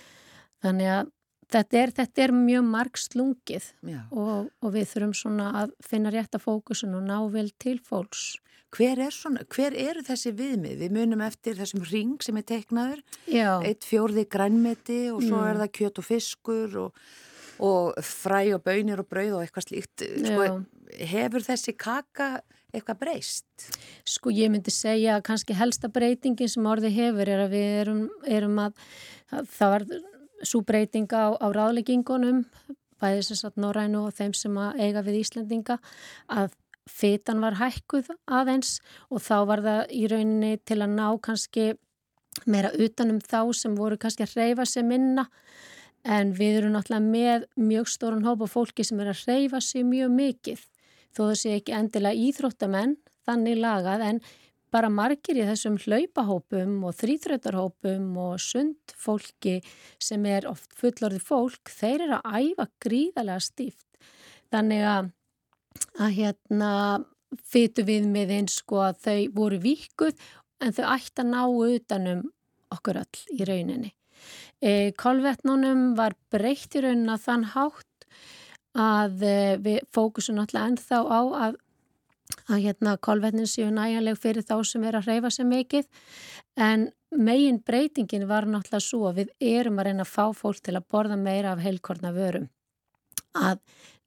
þannig 0.66 0.94
að 0.96 1.12
þetta 1.56 1.82
er, 1.82 1.94
þetta 2.00 2.26
er 2.26 2.36
mjög 2.38 2.66
marg 2.70 3.02
slungið 3.02 3.68
og, 4.12 4.50
og 4.62 4.74
við 4.74 4.90
þurfum 4.94 5.14
svona 5.18 5.52
að 5.64 5.76
finna 5.86 6.14
rétt 6.14 6.38
að 6.38 6.48
fókusun 6.48 6.98
og 6.98 7.06
ná 7.06 7.20
vel 7.34 7.50
til 7.62 7.78
fólks 7.84 8.34
hver, 8.76 9.00
er 9.08 9.14
svona, 9.14 9.44
hver 9.52 9.76
eru 9.78 10.04
þessi 10.06 10.34
viðmið? 10.36 10.80
Við 10.84 10.96
munum 10.96 11.24
eftir 11.26 11.58
þessum 11.60 11.86
ring 11.88 12.18
sem 12.24 12.40
er 12.40 12.48
teiknaður, 12.48 13.04
Já. 13.30 13.62
eitt 13.66 13.88
fjórði 13.88 14.26
grænmeti 14.32 15.06
og 15.14 15.22
svo 15.24 15.40
mm. 15.40 15.48
er 15.52 15.62
það 15.64 15.72
kjöt 15.80 16.02
og 16.02 16.08
fiskur 16.08 16.78
og, 16.84 17.06
og 17.64 18.02
fræ 18.04 18.42
og 18.58 18.66
bönir 18.66 19.02
og 19.04 19.10
brauð 19.12 19.38
og 19.38 19.46
eitthvað 19.46 19.70
slíkt. 19.70 20.06
Sko, 20.26 20.50
hefur 21.14 21.46
þessi 21.46 21.76
kaka 21.80 22.30
eitthvað 22.76 23.02
breyst? 23.04 23.70
Sko 24.08 24.34
ég 24.36 24.52
myndi 24.54 24.74
segja 24.74 25.18
að 25.18 25.26
kannski 25.30 25.58
helsta 25.58 25.90
breytingin 25.92 26.52
sem 26.52 26.66
orði 26.70 26.92
hefur 26.96 27.32
er 27.32 27.46
að 27.46 27.56
við 27.56 27.78
erum, 27.82 28.02
erum 28.28 28.60
að, 28.68 28.76
það 29.32 29.76
var 29.76 29.88
svo 30.46 30.62
breyting 30.68 31.10
á, 31.16 31.34
á 31.40 31.48
ráðleggingunum 31.56 32.44
bæðið 33.02 33.26
sem 33.28 33.40
satt 33.40 33.58
Norrænu 33.60 34.06
og 34.08 34.16
þeim 34.16 34.36
sem 34.38 34.58
eiga 34.80 35.04
við 35.06 35.22
Íslandinga 35.24 35.80
að 36.32 36.54
fytan 36.90 37.42
var 37.42 37.58
hækkuð 37.60 38.12
aðeins 38.30 38.78
og 39.10 39.24
þá 39.26 39.38
var 39.50 39.64
það 39.66 39.82
í 39.96 40.04
rauninni 40.12 40.60
til 40.68 40.82
að 40.84 40.94
ná 40.94 41.08
kannski 41.26 41.72
meira 42.46 42.72
utanum 42.78 43.22
þá 43.24 43.42
sem 43.58 43.78
voru 43.78 43.98
kannski 43.98 44.26
að 44.26 44.36
reyfa 44.38 44.68
sig 44.70 44.86
minna 44.86 45.26
en 46.06 46.34
við 46.38 46.60
erum 46.60 46.76
náttúrulega 46.76 47.10
með 47.10 47.48
mjög 47.58 47.90
stórun 47.90 48.28
hópa 48.28 48.48
fólki 48.50 48.86
sem 48.86 49.00
er 49.02 49.14
að 49.14 49.24
reyfa 49.26 49.62
sig 49.64 49.86
mjög 49.88 50.14
mikið 50.14 50.66
þó 51.16 51.22
það 51.30 51.38
sé 51.42 51.54
ekki 51.60 51.78
endilega 51.78 52.28
íþróttamenn 52.30 52.98
þannig 53.26 53.62
lagað 53.62 54.06
en 54.10 54.22
bara 54.76 54.92
margir 54.92 55.40
í 55.40 55.48
þessum 55.48 55.78
hlaupahópum 55.80 56.82
og 56.86 56.96
þrýþrautarhópum 57.00 58.08
og 58.20 58.40
sundfólki 58.44 59.62
sem 60.04 60.26
er 60.28 60.50
oft 60.50 60.74
fullorði 60.76 61.22
fólk, 61.24 61.72
þeir 61.72 62.10
eru 62.10 62.18
að 62.20 62.50
æfa 62.50 62.68
gríðarlega 62.84 63.46
stíft 63.46 64.10
þannig 64.52 64.84
að 64.90 65.14
að 66.00 66.16
hérna 66.20 66.72
fytu 67.52 67.86
við 67.88 68.08
með 68.12 68.34
eins 68.40 68.60
sko 68.62 68.82
að 68.90 69.02
þau 69.06 69.20
voru 69.36 69.60
vikuð 69.64 70.26
en 70.64 70.76
þau 70.76 70.86
ætti 70.96 71.24
að 71.24 71.32
ná 71.32 71.42
utanum 71.46 72.24
okkur 72.76 73.02
öll 73.02 73.24
í 73.36 73.48
rauninni. 73.48 73.92
E, 74.64 74.92
Kolvetnunum 74.98 75.94
var 76.00 76.16
breytt 76.32 76.78
í 76.78 76.84
rauninna 76.86 77.18
þann 77.22 77.50
hátt 77.54 77.95
að 78.76 79.24
e, 79.24 79.38
við 79.64 79.80
fókusum 79.96 80.42
alltaf 80.42 80.68
ennþá 80.68 81.00
á 81.08 81.22
að, 81.48 81.58
að 82.50 82.62
hérna 82.68 82.98
kolvetnin 83.08 83.50
séu 83.50 83.72
næjanleg 83.74 84.20
fyrir 84.20 84.46
þá 84.46 84.58
sem 84.68 84.84
er 84.84 85.00
að 85.00 85.10
hreyfa 85.10 85.32
sig 85.32 85.50
mikið. 85.50 85.90
En 86.60 86.90
megin 87.16 87.62
breytingin 87.64 88.28
var 88.28 88.48
náttúrulega 88.50 88.84
svo 88.84 89.10
að 89.10 89.22
við 89.22 89.34
erum 89.56 89.80
að 89.80 89.90
reyna 89.90 90.06
að 90.06 90.14
fá 90.14 90.26
fólk 90.36 90.62
til 90.64 90.76
að 90.76 90.88
borða 90.92 91.20
meira 91.20 91.56
af 91.56 91.64
heilkorna 91.64 92.12
vörum. 92.16 92.50
Að 93.36 93.62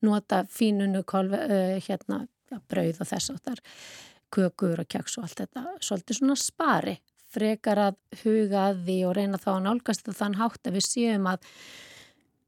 nota 0.04 0.44
fínunu 0.52 1.02
kolve, 1.08 1.40
uh, 1.40 1.76
hérna, 1.84 2.22
ja, 2.52 2.60
brauð 2.70 3.02
og 3.02 3.08
þess 3.08 3.32
áttar 3.34 3.62
kökur 4.32 4.82
og 4.82 4.88
kjaks 4.88 5.18
og 5.18 5.26
allt 5.26 5.42
þetta. 5.42 5.64
Svolítið 5.80 6.20
svona 6.20 6.36
spari 6.38 6.98
frekar 7.32 7.80
að 7.82 7.98
huga 8.22 8.68
að 8.70 8.82
því 8.86 8.96
og 9.08 9.14
reyna 9.18 9.40
þá 9.40 9.50
að 9.54 9.64
nálgast 9.66 10.10
þann 10.16 10.38
hátt 10.38 10.68
að 10.68 10.78
við 10.78 10.86
séum 10.86 11.28
að 11.28 11.44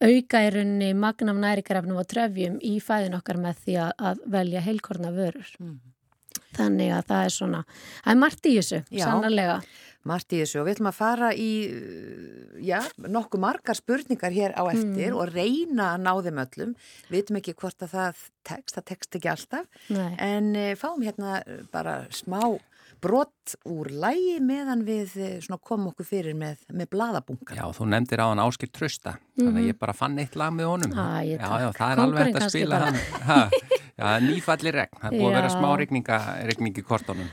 auka 0.00 0.40
í 0.46 0.50
rauninni 0.54 0.90
magnam 0.96 1.40
nærikarefnum 1.42 2.00
og 2.00 2.08
trefjum 2.10 2.58
í 2.64 2.78
fæðin 2.82 3.18
okkar 3.18 3.40
með 3.40 3.62
því 3.66 3.76
að, 3.84 4.24
velja 4.32 4.64
heilkorna 4.64 5.12
vörur. 5.14 5.54
Mm. 5.60 5.78
Þannig 6.56 6.90
að 6.94 7.06
það 7.06 7.22
er 7.26 7.34
svona, 7.34 7.60
það 8.00 8.12
er 8.12 8.18
margt 8.24 8.48
í 8.48 8.56
þessu, 8.56 8.80
sannarlega. 8.90 9.60
Margt 10.08 10.32
í 10.32 10.38
þessu 10.40 10.60
og 10.62 10.64
við 10.66 10.74
ætlum 10.74 10.88
að 10.88 10.96
fara 10.96 11.28
í, 11.36 11.50
já, 12.64 12.78
nokkuð 13.04 13.42
margar 13.44 13.76
spurningar 13.76 14.32
hér 14.34 14.56
á 14.56 14.62
eftir 14.72 15.10
mm. 15.12 15.18
og 15.20 15.34
reyna 15.34 15.90
að 15.92 16.06
ná 16.06 16.10
þeim 16.24 16.40
öllum. 16.46 16.72
Við 17.10 17.18
veitum 17.18 17.40
ekki 17.42 17.54
hvort 17.60 17.84
að 17.84 17.94
það 17.94 18.24
tekst, 18.48 18.78
það 18.78 18.88
tekst 18.90 19.20
ekki 19.20 19.32
alltaf, 19.34 19.84
Nei. 19.92 20.10
en 20.24 20.50
e, 20.56 20.66
fáum 20.80 21.04
hérna 21.04 21.42
bara 21.74 22.00
smá 22.16 22.40
brott 23.02 23.54
úr 23.68 23.90
lægi 23.90 24.38
meðan 24.44 24.84
við 24.86 25.14
eh, 25.20 25.58
komum 25.64 25.90
okkur 25.90 26.06
fyrir 26.06 26.36
með, 26.38 26.62
með 26.72 26.90
bladabunkan. 26.94 27.58
Já, 27.58 27.64
þú 27.76 27.88
nefndir 27.90 28.22
á 28.22 28.26
hann 28.30 28.42
Áskil 28.42 28.70
Trösta, 28.70 29.12
mm 29.12 29.20
-hmm. 29.20 29.44
þannig 29.44 29.60
að 29.60 29.62
mhm. 29.62 29.70
ég 29.70 29.78
bara 29.78 29.92
fann 29.92 30.18
eitt 30.18 30.36
lag 30.36 30.52
með 30.52 30.66
honum. 30.72 30.92
Ah, 30.98 31.20
já, 31.24 31.38
já, 31.38 31.70
það 31.78 31.92
er 31.92 32.02
alveg 32.04 32.26
hægt 32.26 32.42
að 32.42 32.48
spila 32.48 32.78
hann. 32.84 32.98
Ha, 33.30 33.50
já, 33.98 34.06
nýfalli 34.20 34.70
regn, 34.70 34.94
það 35.00 35.12
er 35.12 35.18
búið 35.18 35.30
að 35.30 35.38
vera 35.38 35.50
smá 35.50 35.68
regning 35.76 36.78
í 36.78 36.82
kortónum. 36.82 37.28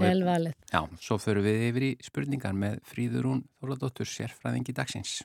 Velvalið. 0.00 0.54
Já, 0.72 0.80
svo 1.00 1.18
förum 1.18 1.44
við 1.44 1.68
yfir 1.68 1.82
í 1.82 1.96
spurningar 2.02 2.52
með 2.52 2.80
Fríðurún 2.82 3.44
Þóladóttur, 3.60 4.06
sérfræðingi 4.06 4.72
dagsins. 4.74 5.22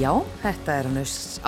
Já, 0.00 0.14
þetta 0.40 0.74
er 0.80 0.86
hann 0.88 1.00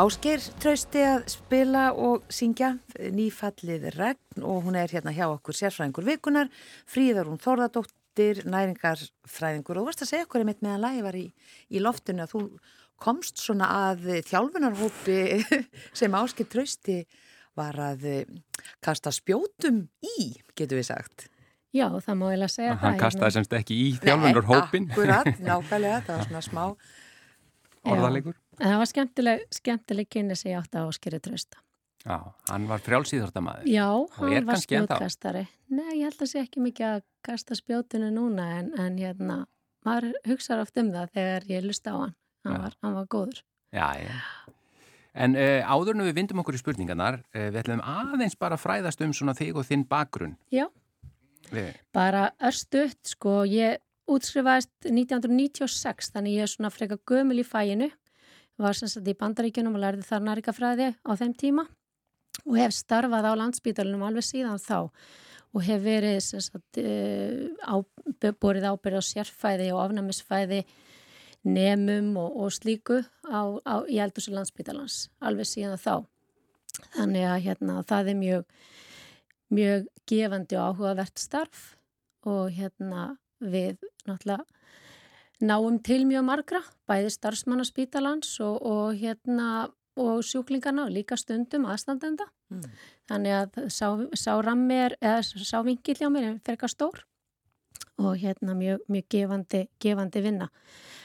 ásker 0.02 0.42
trausti 0.60 1.00
að 1.08 1.22
spila 1.32 1.86
og 1.96 2.26
syngja 2.28 2.74
nýfallið 3.16 3.86
regn 3.94 4.44
og 4.44 4.66
hún 4.66 4.76
er 4.76 4.92
hérna 4.92 5.14
hjá 5.16 5.22
okkur 5.30 5.56
sérfræðingur 5.56 6.04
vikunar, 6.04 6.50
fríðar 6.84 7.30
hún 7.30 7.40
Þorðardóttir, 7.40 8.42
næringarfræðingur 8.52 9.80
og 9.80 9.80
þú 9.80 9.88
varst 9.88 10.04
að 10.04 10.10
segja 10.10 10.26
okkur 10.26 10.44
einmitt 10.44 10.60
meðan 10.60 10.84
lagi 10.84 11.00
var 11.06 11.16
í, 11.16 11.24
í 11.72 11.80
loftinu 11.80 12.26
að 12.26 12.34
þú 12.34 12.42
komst 13.00 13.40
svona 13.40 13.70
að 13.88 14.04
þjálfunarhópi 14.28 15.16
sem 16.02 16.18
ásker 16.20 16.50
trausti 16.52 16.98
var 17.56 17.78
að 17.80 18.04
kasta 18.84 19.14
spjótum 19.16 19.86
í, 20.04 20.34
getur 20.52 20.82
við 20.82 20.90
sagt. 20.90 21.30
Já, 21.72 21.86
það 21.88 22.20
má 22.20 22.28
ég 22.34 22.42
lega 22.42 22.52
segja 22.52 22.76
það. 22.76 22.84
Hann 22.84 23.00
kastaði 23.00 23.38
semst 23.38 23.56
ekki 23.62 23.80
í 23.80 23.88
þjálfunarhópin. 24.04 24.90
Nei, 24.90 24.92
akkurat, 24.92 25.40
nákvæmlega, 25.48 26.04
það 26.04 26.20
var 26.20 26.28
svona 26.28 26.44
smá 26.50 26.64
orðalegur. 27.88 28.41
En 28.62 28.70
það 28.70 28.78
var 28.78 28.88
skemmtileg, 28.92 29.44
skemmtileg 29.50 30.08
kynni 30.12 30.38
sem 30.38 30.52
ég 30.52 30.60
átti 30.60 30.78
á 30.78 30.86
Óskeri 30.86 31.18
Trausta. 31.22 31.58
Já, 32.02 32.18
hann 32.50 32.66
var 32.70 32.82
frjálsýðortamæður. 32.82 33.66
Já, 33.70 33.88
hann 34.16 34.46
var 34.46 34.60
spjótkastari. 34.62 35.42
Nei, 35.74 35.98
ég 36.00 36.08
held 36.08 36.22
að 36.22 36.30
sé 36.30 36.42
ekki 36.42 36.62
mikið 36.62 36.88
að 36.88 37.04
kasta 37.26 37.58
spjótinu 37.58 38.10
núna 38.14 38.46
en, 38.58 38.72
en 38.78 38.98
hérna, 38.98 39.36
maður 39.86 40.16
hugsaður 40.26 40.64
oft 40.64 40.82
um 40.82 40.90
það 40.94 41.12
þegar 41.18 41.46
ég 41.50 41.66
lusta 41.66 41.94
á 41.94 41.96
hann. 42.00 42.16
Hann, 42.42 42.58
var, 42.64 42.76
hann 42.82 42.96
var 42.98 43.06
góður. 43.10 43.42
Já, 43.74 43.86
já. 44.02 44.16
En 45.12 45.36
uh, 45.36 45.60
áður 45.68 45.98
en 45.98 46.06
við 46.08 46.18
vindum 46.18 46.42
okkur 46.42 46.58
í 46.58 46.62
spurningarnar, 46.62 47.20
uh, 47.34 47.48
við 47.52 47.60
ætlum 47.62 47.82
aðeins 47.86 48.38
bara 48.40 48.58
fræðast 48.58 49.02
um 49.04 49.14
svona 49.14 49.34
þig 49.38 49.58
og 49.58 49.66
þinn 49.68 49.86
bakgrunn. 49.90 50.34
Já, 50.54 50.66
við. 51.50 51.74
bara 51.94 52.30
örstuðt, 52.42 53.02
sko, 53.14 53.42
ég 53.46 53.82
útskrifaðist 54.10 54.72
1996, 54.88 56.14
þannig 56.14 56.38
ég 56.40 56.46
er 56.46 56.50
svona 56.50 56.72
freka 56.74 56.98
gömul 57.06 57.38
í 57.38 57.46
fæinu, 57.46 57.92
var 58.60 58.76
sem 58.76 58.90
sagt 58.90 59.08
í 59.08 59.16
bandaríkjunum 59.18 59.76
og 59.78 59.84
lærði 59.84 60.06
þar 60.06 60.26
næringafræði 60.28 60.88
á 61.02 61.12
þeim 61.18 61.34
tíma 61.38 61.66
og 62.46 62.56
hef 62.58 62.74
starfað 62.76 63.28
á 63.28 63.32
landsbítalunum 63.40 64.06
alveg 64.06 64.26
síðan 64.26 64.60
þá 64.62 64.78
og 65.52 65.64
hef 65.66 65.82
verið 65.84 66.18
sagt, 66.24 66.78
eh, 66.80 67.52
á, 67.60 67.76
borið 68.40 68.68
ábyrð 68.70 69.00
á 69.00 69.02
sérfæði 69.04 69.68
og 69.74 69.82
afnæmisfæði 69.84 70.62
nemum 71.44 72.16
og, 72.16 72.36
og 72.44 72.54
slíku 72.54 73.02
á, 73.28 73.40
á, 73.66 73.74
í 73.84 74.00
eldursu 74.00 74.32
landsbytalans 74.32 75.08
alveg 75.20 75.48
síðan 75.48 75.80
þá. 75.80 76.06
Þannig 76.96 77.26
að 77.28 77.42
hérna, 77.46 77.82
það 77.84 78.12
er 78.12 78.18
mjög, 78.20 78.44
mjög 79.52 79.88
gefandi 80.08 80.56
og 80.56 80.72
áhugavert 80.72 81.20
starf 81.20 81.74
og 82.24 82.48
hérna, 82.54 83.16
við 83.42 83.82
náttúrulega 84.06 84.46
náum 85.42 85.78
til 85.84 86.06
mjög 86.06 86.26
margra, 86.26 86.62
bæði 86.88 87.12
starfsmannaspítalans 87.16 88.36
og, 88.44 88.58
og 88.62 88.98
hérna 88.98 89.68
og 90.00 90.22
sjúklingarna 90.24 90.86
og 90.86 90.94
líka 90.94 91.18
stundum 91.20 91.66
aðstandenda. 91.68 92.24
Mm. 92.52 92.64
Þannig 93.10 93.34
að 93.36 93.58
sá, 93.74 93.88
sá 94.16 94.32
rammi 94.40 94.78
er, 94.86 94.96
eða 95.02 95.20
sá 95.44 95.58
vingill 95.66 95.98
hjá 95.98 96.08
mér 96.08 96.28
er 96.30 96.36
eitthvað 96.38 96.72
stór 96.72 97.02
og 98.00 98.16
hérna 98.18 98.54
mjög, 98.56 98.82
mjög 98.88 99.08
gefandi, 99.12 99.66
gefandi 99.82 100.22
vinna. 100.24 100.48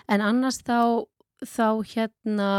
En 0.07 0.23
annars 0.23 0.61
þá, 0.65 1.03
þá 1.43 1.83
hérna 1.91 2.49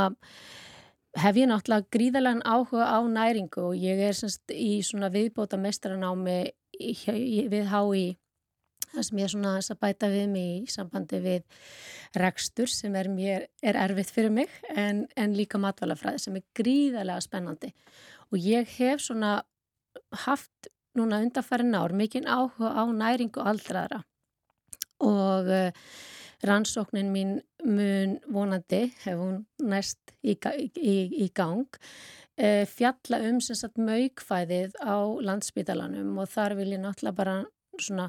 hef 1.18 1.40
ég 1.40 1.48
náttúrulega 1.48 1.88
gríðalega 1.94 2.44
áhuga 2.44 2.90
á 2.92 2.98
næringu 3.08 3.70
og 3.70 3.80
ég 3.80 4.00
er 4.10 4.16
semst 4.16 4.52
í 4.52 4.78
svona 4.86 5.10
viðbóta 5.14 5.58
mestranámi 5.60 6.40
við 6.78 7.64
HÍ 7.72 8.04
það 8.94 9.06
sem 9.08 9.20
ég 9.22 9.32
svona 9.32 9.54
að 9.58 9.80
bæta 9.82 10.10
við 10.12 10.26
mig 10.32 10.50
í 10.64 10.72
sambandi 10.72 11.20
við 11.24 11.62
rekstur 12.18 12.70
sem 12.72 12.96
er, 12.98 13.10
mér, 13.12 13.46
er 13.62 13.78
erfitt 13.80 14.12
fyrir 14.14 14.34
mig 14.34 14.52
en, 14.74 15.06
en 15.16 15.36
líka 15.36 15.60
matvælafræði 15.62 16.24
sem 16.24 16.38
er 16.40 16.46
gríðarlega 16.58 17.24
spennandi. 17.24 17.72
Og 18.32 18.42
ég 18.42 18.68
hef 18.78 19.04
svona 19.04 19.38
haft 20.26 20.70
núna 20.98 21.22
undanfærin 21.22 21.76
ár 21.78 21.94
mikinn 21.96 22.28
áhuga 22.28 22.74
á 22.74 22.84
næringu 22.90 23.42
aldraðra. 23.44 24.02
Og 25.04 25.46
uh, 25.46 25.70
rannsóknin 26.42 27.12
mín 27.12 27.40
mun 27.64 28.18
vonandi 28.30 28.88
hefur 29.02 29.24
hún 29.24 29.38
næst 29.58 30.14
í, 30.22 30.36
í, 30.78 30.96
í 31.24 31.28
gang 31.34 31.66
uh, 32.38 32.64
fjalla 32.70 33.20
um 33.28 33.40
sem 33.42 33.58
sagt 33.58 33.78
maukfæðið 33.82 34.78
á 34.78 34.98
landsbytalanum 35.26 36.18
og 36.22 36.30
þar 36.30 36.58
vil 36.60 36.72
ég 36.76 36.82
náttúrulega 36.82 37.18
bara 37.18 37.38
svona 37.84 38.08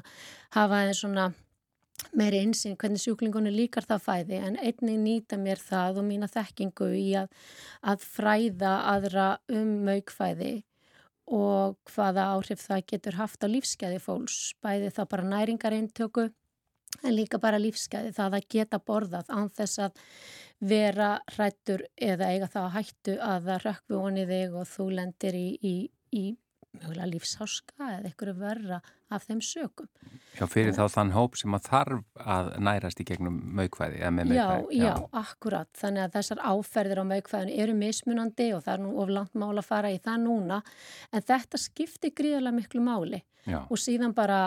hafa 0.56 0.82
þeir 0.86 0.98
svona 1.00 1.28
meiri 2.16 2.40
einsinn 2.44 2.78
hvernig 2.80 3.02
sjúklingunni 3.02 3.52
líkar 3.54 3.86
það 3.88 4.04
fæði 4.06 4.40
en 4.40 4.58
einnig 4.58 4.98
nýta 5.02 5.38
mér 5.40 5.60
það 5.62 6.00
og 6.00 6.08
mína 6.08 6.28
þekkingu 6.30 6.90
í 6.96 7.06
að, 7.20 7.30
að 7.82 8.04
fræða 8.16 8.74
aðra 8.94 9.28
um 9.52 9.72
maukfæði 9.86 10.54
og 11.30 11.78
hvaða 11.92 12.26
áhrif 12.34 12.62
það 12.64 12.86
getur 12.92 13.18
haft 13.20 13.44
á 13.46 13.48
lífskeiði 13.50 14.00
fólks, 14.02 14.38
bæði 14.62 14.90
það 14.96 15.10
bara 15.12 15.28
næringareintöku 15.34 16.26
en 17.04 17.14
líka 17.14 17.38
bara 17.38 17.60
lífskeiði 17.62 18.12
það 18.16 18.38
að 18.40 18.48
geta 18.56 18.80
borðað 18.82 19.30
án 19.30 19.50
þess 19.54 19.84
að 19.86 20.00
vera 20.60 21.12
hrættur 21.36 21.86
eða 21.96 22.32
eiga 22.34 22.50
það 22.50 22.66
að 22.66 22.74
hættu 22.76 23.16
að 23.24 23.46
það 23.46 23.64
rökkvi 23.66 24.00
vonið 24.02 24.32
þig 24.34 24.56
og 24.60 24.70
þú 24.74 24.88
lendir 24.98 25.38
í, 25.38 25.46
í, 25.62 25.74
í 26.10 26.24
mögulega 26.78 27.08
lífsháska 27.10 27.88
eða 27.96 28.08
einhverju 28.10 28.34
verra 28.38 28.80
af 29.10 29.26
þeim 29.26 29.40
sökum. 29.42 29.88
Já, 30.38 30.44
fyrir 30.46 30.74
þá 30.76 30.84
þann 30.94 31.12
hóp 31.16 31.36
sem 31.38 31.56
að 31.56 31.66
þarf 31.66 32.22
að 32.34 32.50
nærast 32.62 33.02
í 33.02 33.06
gegnum 33.08 33.40
maukvæði 33.58 34.00
eða 34.00 34.12
með 34.14 34.30
maukvæði. 34.30 34.78
Já, 34.78 34.84
já, 34.84 34.86
já, 34.86 35.08
akkurat. 35.22 35.70
Þannig 35.80 36.04
að 36.04 36.16
þessar 36.18 36.42
áferðir 36.52 37.02
á 37.02 37.04
maukvæðinu 37.10 37.58
eru 37.64 37.76
mismunandi 37.80 38.48
og 38.54 38.64
það 38.66 38.74
er 38.76 38.84
nú 38.86 38.94
of 39.02 39.14
langt 39.16 39.38
mála 39.42 39.64
að 39.64 39.70
fara 39.72 39.92
í 39.92 40.00
það 40.04 40.24
núna 40.28 40.60
en 41.10 41.28
þetta 41.32 41.62
skiptir 41.64 42.14
gríðarlega 42.14 42.58
miklu 42.60 42.84
máli 42.86 43.22
já. 43.46 43.64
og 43.66 43.80
síðan 43.80 44.14
bara 44.14 44.42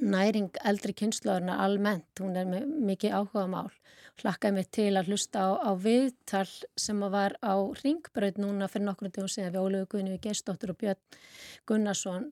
næring 0.00 0.56
eldri 0.66 0.94
kynnslóðurna 0.96 1.58
almennt, 1.64 2.08
hún 2.20 2.36
er 2.38 2.48
með 2.48 2.66
mikið 2.90 3.16
áhuga 3.18 3.46
mál. 3.50 3.70
Hlakkaði 4.16 4.56
mig 4.56 4.68
til 4.72 4.92
að 4.96 5.10
hlusta 5.10 5.44
á, 5.44 5.48
á 5.60 5.70
viðtal 5.76 6.48
sem 6.80 7.02
var 7.12 7.36
á 7.44 7.54
ringbröð 7.82 8.40
núna 8.40 8.68
fyrir 8.72 8.86
nokkrum 8.88 9.12
tíum 9.12 9.28
síðan 9.28 9.52
við 9.52 9.64
Ólegu 9.66 9.88
Gunni 9.92 10.14
við 10.14 10.22
Geistóttur 10.28 10.72
og 10.72 10.78
Björn 10.80 11.18
Gunnarsson 11.68 12.30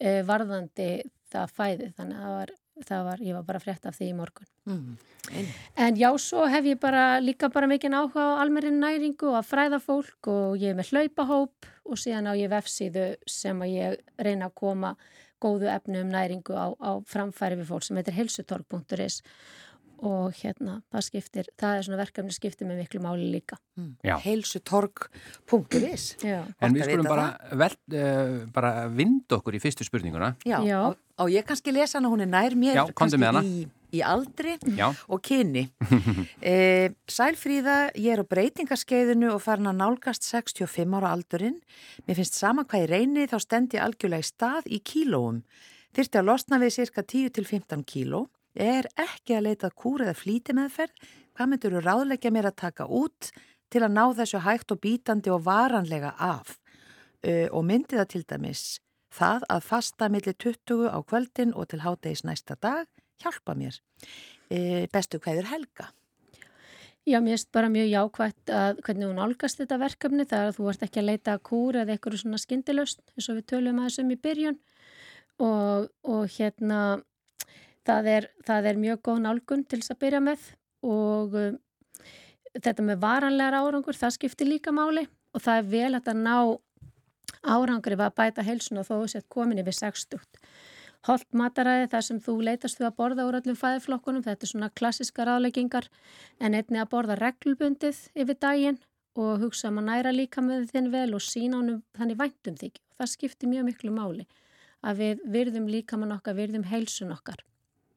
eh, 0.00 0.22
varðandi 0.24 0.88
það 1.32 1.52
fæði 1.58 1.90
þannig 1.98 2.16
að 2.16 2.24
það 2.24 2.38
var, 2.38 2.54
það 2.88 3.04
var, 3.10 3.24
ég 3.28 3.36
var 3.36 3.44
bara 3.50 3.62
frétt 3.66 3.88
af 3.88 3.98
því 3.98 4.08
í 4.08 4.16
morgun. 4.16 4.48
Mm, 4.66 4.96
en 5.84 6.00
já, 6.00 6.08
svo 6.22 6.46
hef 6.50 6.70
ég 6.70 6.80
bara 6.80 7.04
líka 7.20 7.50
bara 7.52 7.68
mikinn 7.70 7.96
áhuga 7.96 8.32
á 8.36 8.40
almerinn 8.44 8.80
næringu 8.80 9.30
og 9.32 9.40
að 9.42 9.50
fræða 9.50 9.82
fólk 9.82 10.32
og 10.32 10.56
ég 10.62 10.72
er 10.72 10.80
með 10.80 10.94
hlaupahóp 10.94 11.70
og 11.86 12.00
síðan 12.00 12.30
á 12.30 12.38
ég 12.38 12.50
vefsíðu 12.52 13.06
sem 13.28 13.60
að 13.62 13.76
ég 13.76 14.00
reyna 14.16 14.48
að 14.48 14.58
koma 14.62 14.96
góðu 15.42 15.70
efnu 15.72 16.02
um 16.04 16.10
næringu 16.12 16.56
á, 16.56 16.66
á 16.76 16.90
framfæri 17.06 17.60
við 17.60 17.70
fólk 17.70 17.86
sem 17.86 17.98
heitir 18.00 18.16
helsutorg.is 18.16 19.22
og 20.04 20.34
hérna, 20.36 20.82
það 20.92 21.04
skiptir, 21.06 21.46
það 21.56 21.78
er 21.78 21.86
svona 21.86 22.00
verkefni 22.02 22.34
skiptir 22.34 22.68
með 22.68 22.82
miklu 22.82 23.00
máli 23.00 23.30
líka. 23.32 23.56
Mm. 23.80 23.94
Helsutorg.is 24.26 26.04
En 26.20 26.76
við 26.76 26.84
skulum 26.84 27.08
bara, 27.08 27.30
vel, 27.56 27.70
uh, 27.96 28.44
bara 28.52 28.72
vind 28.92 29.32
okkur 29.38 29.56
í 29.56 29.62
fyrstu 29.62 29.86
spurninguna. 29.88 30.34
Já, 30.44 30.58
Já. 30.66 30.78
Og, 30.90 31.00
og 31.24 31.32
ég 31.32 31.48
kannski 31.48 31.72
lesa 31.72 31.96
hana, 31.98 32.12
hún 32.12 32.26
er 32.26 32.30
nær 32.32 32.58
mér 32.58 32.82
Já, 32.82 32.84
kannski 32.92 33.22
í 33.24 33.64
í 33.94 34.02
aldri 34.04 34.56
Já. 34.76 34.90
og 35.08 35.22
kyni. 35.26 35.66
e, 36.42 36.92
Sælfríða, 37.10 37.92
ég 37.94 38.16
er 38.16 38.22
á 38.22 38.30
breytingarskeiðinu 38.30 39.32
og 39.34 39.42
farin 39.44 39.70
að 39.70 39.80
nálgast 39.80 40.26
65 40.26 40.96
ára 40.98 41.12
aldurinn. 41.14 41.58
Mér 42.06 42.20
finnst 42.20 42.38
sama 42.38 42.66
hvað 42.66 42.86
ég 42.86 42.92
reyni 42.92 43.26
þá 43.30 43.38
stend 43.42 43.76
ég 43.76 43.84
algjörlega 43.84 44.24
í 44.24 44.30
stað 44.30 44.70
í 44.70 44.80
kílóum. 44.82 45.42
Þyrsti 45.96 46.20
að 46.20 46.28
losna 46.30 46.60
við 46.62 46.74
cirka 46.76 47.04
10-15 47.04 47.84
kíló. 47.88 48.26
Er 48.56 48.88
ekki 48.96 49.36
að 49.36 49.50
leita 49.50 49.70
kúr 49.70 50.06
eða 50.06 50.16
flíti 50.16 50.56
meðferð. 50.56 50.94
Hvað 51.36 51.52
myndur 51.52 51.76
þú 51.76 51.84
ráðleggja 51.84 52.32
mér 52.32 52.50
að 52.50 52.60
taka 52.62 52.86
út 52.88 53.30
til 53.72 53.82
að 53.84 53.92
ná 53.92 54.04
þessu 54.16 54.40
hægt 54.40 54.72
og 54.72 54.80
bítandi 54.80 55.32
og 55.32 55.44
varanlega 55.44 56.14
af? 56.16 56.56
E, 57.20 57.48
og 57.52 57.64
myndi 57.68 57.98
það 57.98 58.10
til 58.12 58.24
dæmis 58.24 58.64
það 59.16 59.46
að 59.52 59.64
fasta 59.64 60.08
millir 60.12 60.36
20 60.36 60.88
á 60.92 60.98
kvöldin 61.04 61.54
og 61.56 61.70
til 61.70 61.82
háttegis 61.84 62.24
næsta 62.24 62.56
dag 62.60 62.86
hjálpa 63.22 63.54
mér. 63.58 63.78
E, 64.50 64.86
bestu 64.92 65.20
hvaður 65.22 65.50
Helga? 65.50 65.90
Já, 67.06 67.20
mér 67.22 67.36
finnst 67.36 67.52
bara 67.54 67.68
mjög 67.70 67.86
jákvægt 67.86 68.50
að 68.50 68.80
hvernig 68.82 69.06
hún 69.06 69.20
álgast 69.22 69.60
þetta 69.60 69.76
verkefni 69.78 70.24
það 70.26 70.40
er 70.40 70.48
að 70.50 70.56
þú 70.56 70.70
ert 70.72 70.80
ekki 70.82 70.98
að 71.02 71.06
leita 71.06 71.34
að 71.36 71.44
kúra 71.46 71.84
eða 71.84 71.94
eitthvað 71.94 72.16
svona 72.18 72.40
skindilöst 72.42 73.02
eins 73.14 73.28
og 73.30 73.38
við 73.38 73.46
tölum 73.52 73.78
að 73.78 73.86
þessum 73.86 74.10
í 74.10 74.16
byrjun 74.26 74.58
og, 75.46 75.86
og 76.02 76.24
hérna 76.34 76.80
það 77.86 78.10
er, 78.10 78.28
það 78.48 78.68
er 78.72 78.82
mjög 78.82 79.02
góð 79.06 79.22
nálgun 79.22 79.62
til 79.70 79.78
þess 79.78 79.94
að 79.94 80.00
byrja 80.02 80.22
með 80.26 80.48
og 80.90 81.38
um, 81.44 81.58
þetta 82.58 82.86
með 82.88 83.02
varanlegar 83.06 83.58
árangur 83.60 83.98
það 84.02 84.16
skiptir 84.16 84.50
líka 84.50 84.74
máli 84.74 85.06
og 85.30 85.44
það 85.44 85.62
er 85.62 85.70
vel 85.76 86.00
að 86.00 86.12
ná 86.24 86.36
árangur 87.46 87.94
ef 87.94 88.02
að 88.02 88.16
bæta 88.18 88.46
helsun 88.46 88.82
og 88.82 88.88
þó 88.90 89.06
sett 89.14 89.28
komin 89.30 89.62
yfir 89.62 89.78
60 89.78 90.18
Holt 91.06 91.26
mataræði 91.38 91.86
þar 91.92 92.04
sem 92.04 92.18
þú 92.22 92.34
leitast 92.48 92.80
við 92.80 92.88
að 92.88 92.96
borða 92.98 93.26
úr 93.28 93.38
öllum 93.38 93.58
fæðiflokkunum, 93.58 94.24
þetta 94.26 94.46
er 94.46 94.50
svona 94.50 94.70
klassiska 94.74 95.26
ráðleggingar 95.28 95.86
en 96.42 96.56
einni 96.58 96.80
að 96.82 96.90
borða 96.94 97.18
reglubundið 97.20 98.00
yfir 98.18 98.38
daginn 98.42 98.80
og 99.16 99.40
hugsa 99.44 99.70
um 99.70 99.78
að 99.80 99.88
næra 99.90 100.12
líka 100.12 100.42
með 100.44 100.66
þinn 100.72 100.90
vel 100.92 101.08
og 101.16 101.22
sína 101.24 101.60
honum 101.60 101.82
þannig 101.96 102.18
væntum 102.20 102.58
þig. 102.58 102.80
Það 102.98 103.12
skiptir 103.12 103.52
mjög 103.52 103.68
miklu 103.70 103.92
máli 103.94 104.26
að 104.86 105.02
við 105.02 105.22
virðum 105.36 105.68
líka 105.70 105.98
með 105.98 106.12
nokkar, 106.14 106.36
virðum 106.36 106.66
heilsun 106.68 107.14
okkar. 107.14 107.42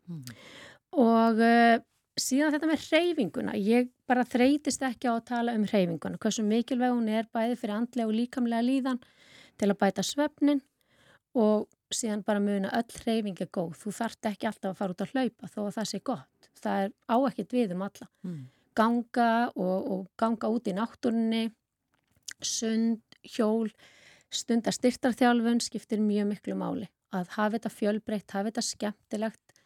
Mm. 0.10 0.22
Og 1.00 1.41
uh, 1.43 1.82
síðan 2.19 2.54
þetta 2.56 2.69
með 2.69 2.86
reyfinguna, 2.93 3.58
ég 3.58 3.89
bara 4.10 4.26
þreytist 4.28 4.86
ekki 4.86 5.10
á 5.10 5.17
að 5.17 5.26
tala 5.32 5.58
um 5.58 5.65
reyfinguna, 5.69 6.22
hversu 6.22 6.45
mikilvæg 6.45 6.95
hún 6.95 7.10
er 7.12 7.28
bæði 7.34 7.58
fyrir 7.60 7.76
andlega 7.80 8.10
og 8.10 8.15
líkamlega 8.15 8.65
líðan 8.65 9.02
til 9.60 9.69
að 9.69 9.80
bæta 9.82 10.06
svefnin 10.06 10.63
og 11.38 11.67
síðan 11.95 12.23
bara 12.25 12.41
muna 12.43 12.71
öll 12.78 12.97
hreyfing 13.04 13.41
er 13.41 13.49
góð. 13.54 13.75
Þú 13.82 13.93
þart 13.97 14.30
ekki 14.32 14.49
alltaf 14.49 14.71
að 14.71 14.80
fara 14.80 14.95
út 14.95 15.04
að 15.06 15.13
hlaupa 15.15 15.49
þó 15.49 15.60
að 15.65 15.75
það 15.78 15.89
sé 15.91 16.02
gott, 16.12 16.49
það 16.62 16.86
er 16.86 16.95
á 17.10 17.17
ekkert 17.30 17.56
við 17.58 17.75
um 17.75 17.86
alla. 17.88 18.10
Mm. 18.23 18.39
ganga 18.80 19.32
og, 19.60 19.88
og 19.91 20.04
ganga 20.19 20.49
út 20.54 20.69
í 20.69 20.73
náttúrunni 20.78 21.49
sund, 22.45 23.02
hjól 23.28 23.67
stundar 24.32 24.75
styrtarþjálfun 24.78 25.60
skiptir 25.65 25.99
mjög 25.99 26.30
miklu 26.30 26.56
máli. 26.56 26.88
Að 27.12 27.34
hafa 27.36 27.58
þetta 27.58 27.71
fjölbreytt, 27.73 28.32
hafa 28.32 28.52
þetta 28.52 28.63
skemmtilegt. 28.63 29.62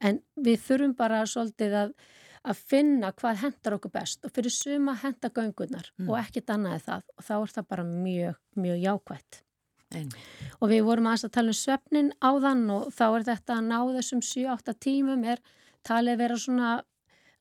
En 0.00 0.22
við 0.34 0.62
þurfum 0.64 0.96
bara 0.96 1.20
svolítið 1.28 1.76
að 1.84 1.98
að 2.46 2.62
finna 2.70 3.10
hvað 3.16 3.40
hendar 3.42 3.76
okkur 3.76 3.92
best. 3.94 4.22
Og 4.26 4.32
fyrir 4.34 4.54
suma 4.54 4.94
henda 5.00 5.30
göngunar 5.34 5.90
mm. 5.98 6.08
og 6.08 6.18
ekkit 6.20 6.52
annaði 6.54 6.84
það. 6.86 7.08
Og 7.16 7.26
þá 7.26 7.34
er 7.38 7.54
það 7.56 7.68
bara 7.72 7.86
mjög, 7.88 8.38
mjög 8.62 8.82
jákvætt. 8.84 9.40
Og 10.60 10.72
við 10.72 10.84
vorum 10.86 11.08
aðeins 11.10 11.26
að 11.28 11.34
tala 11.36 11.52
um 11.52 11.58
svefnin 11.60 12.10
á 12.20 12.30
þann 12.42 12.66
og 12.72 12.90
þá 12.96 13.06
er 13.06 13.26
þetta 13.30 13.56
að 13.56 13.70
ná 13.70 13.78
þessum 13.98 14.22
7-8 14.24 14.76
tímum 14.86 15.24
er 15.28 15.42
talið 15.86 16.20
vera 16.22 16.38
svona 16.40 16.74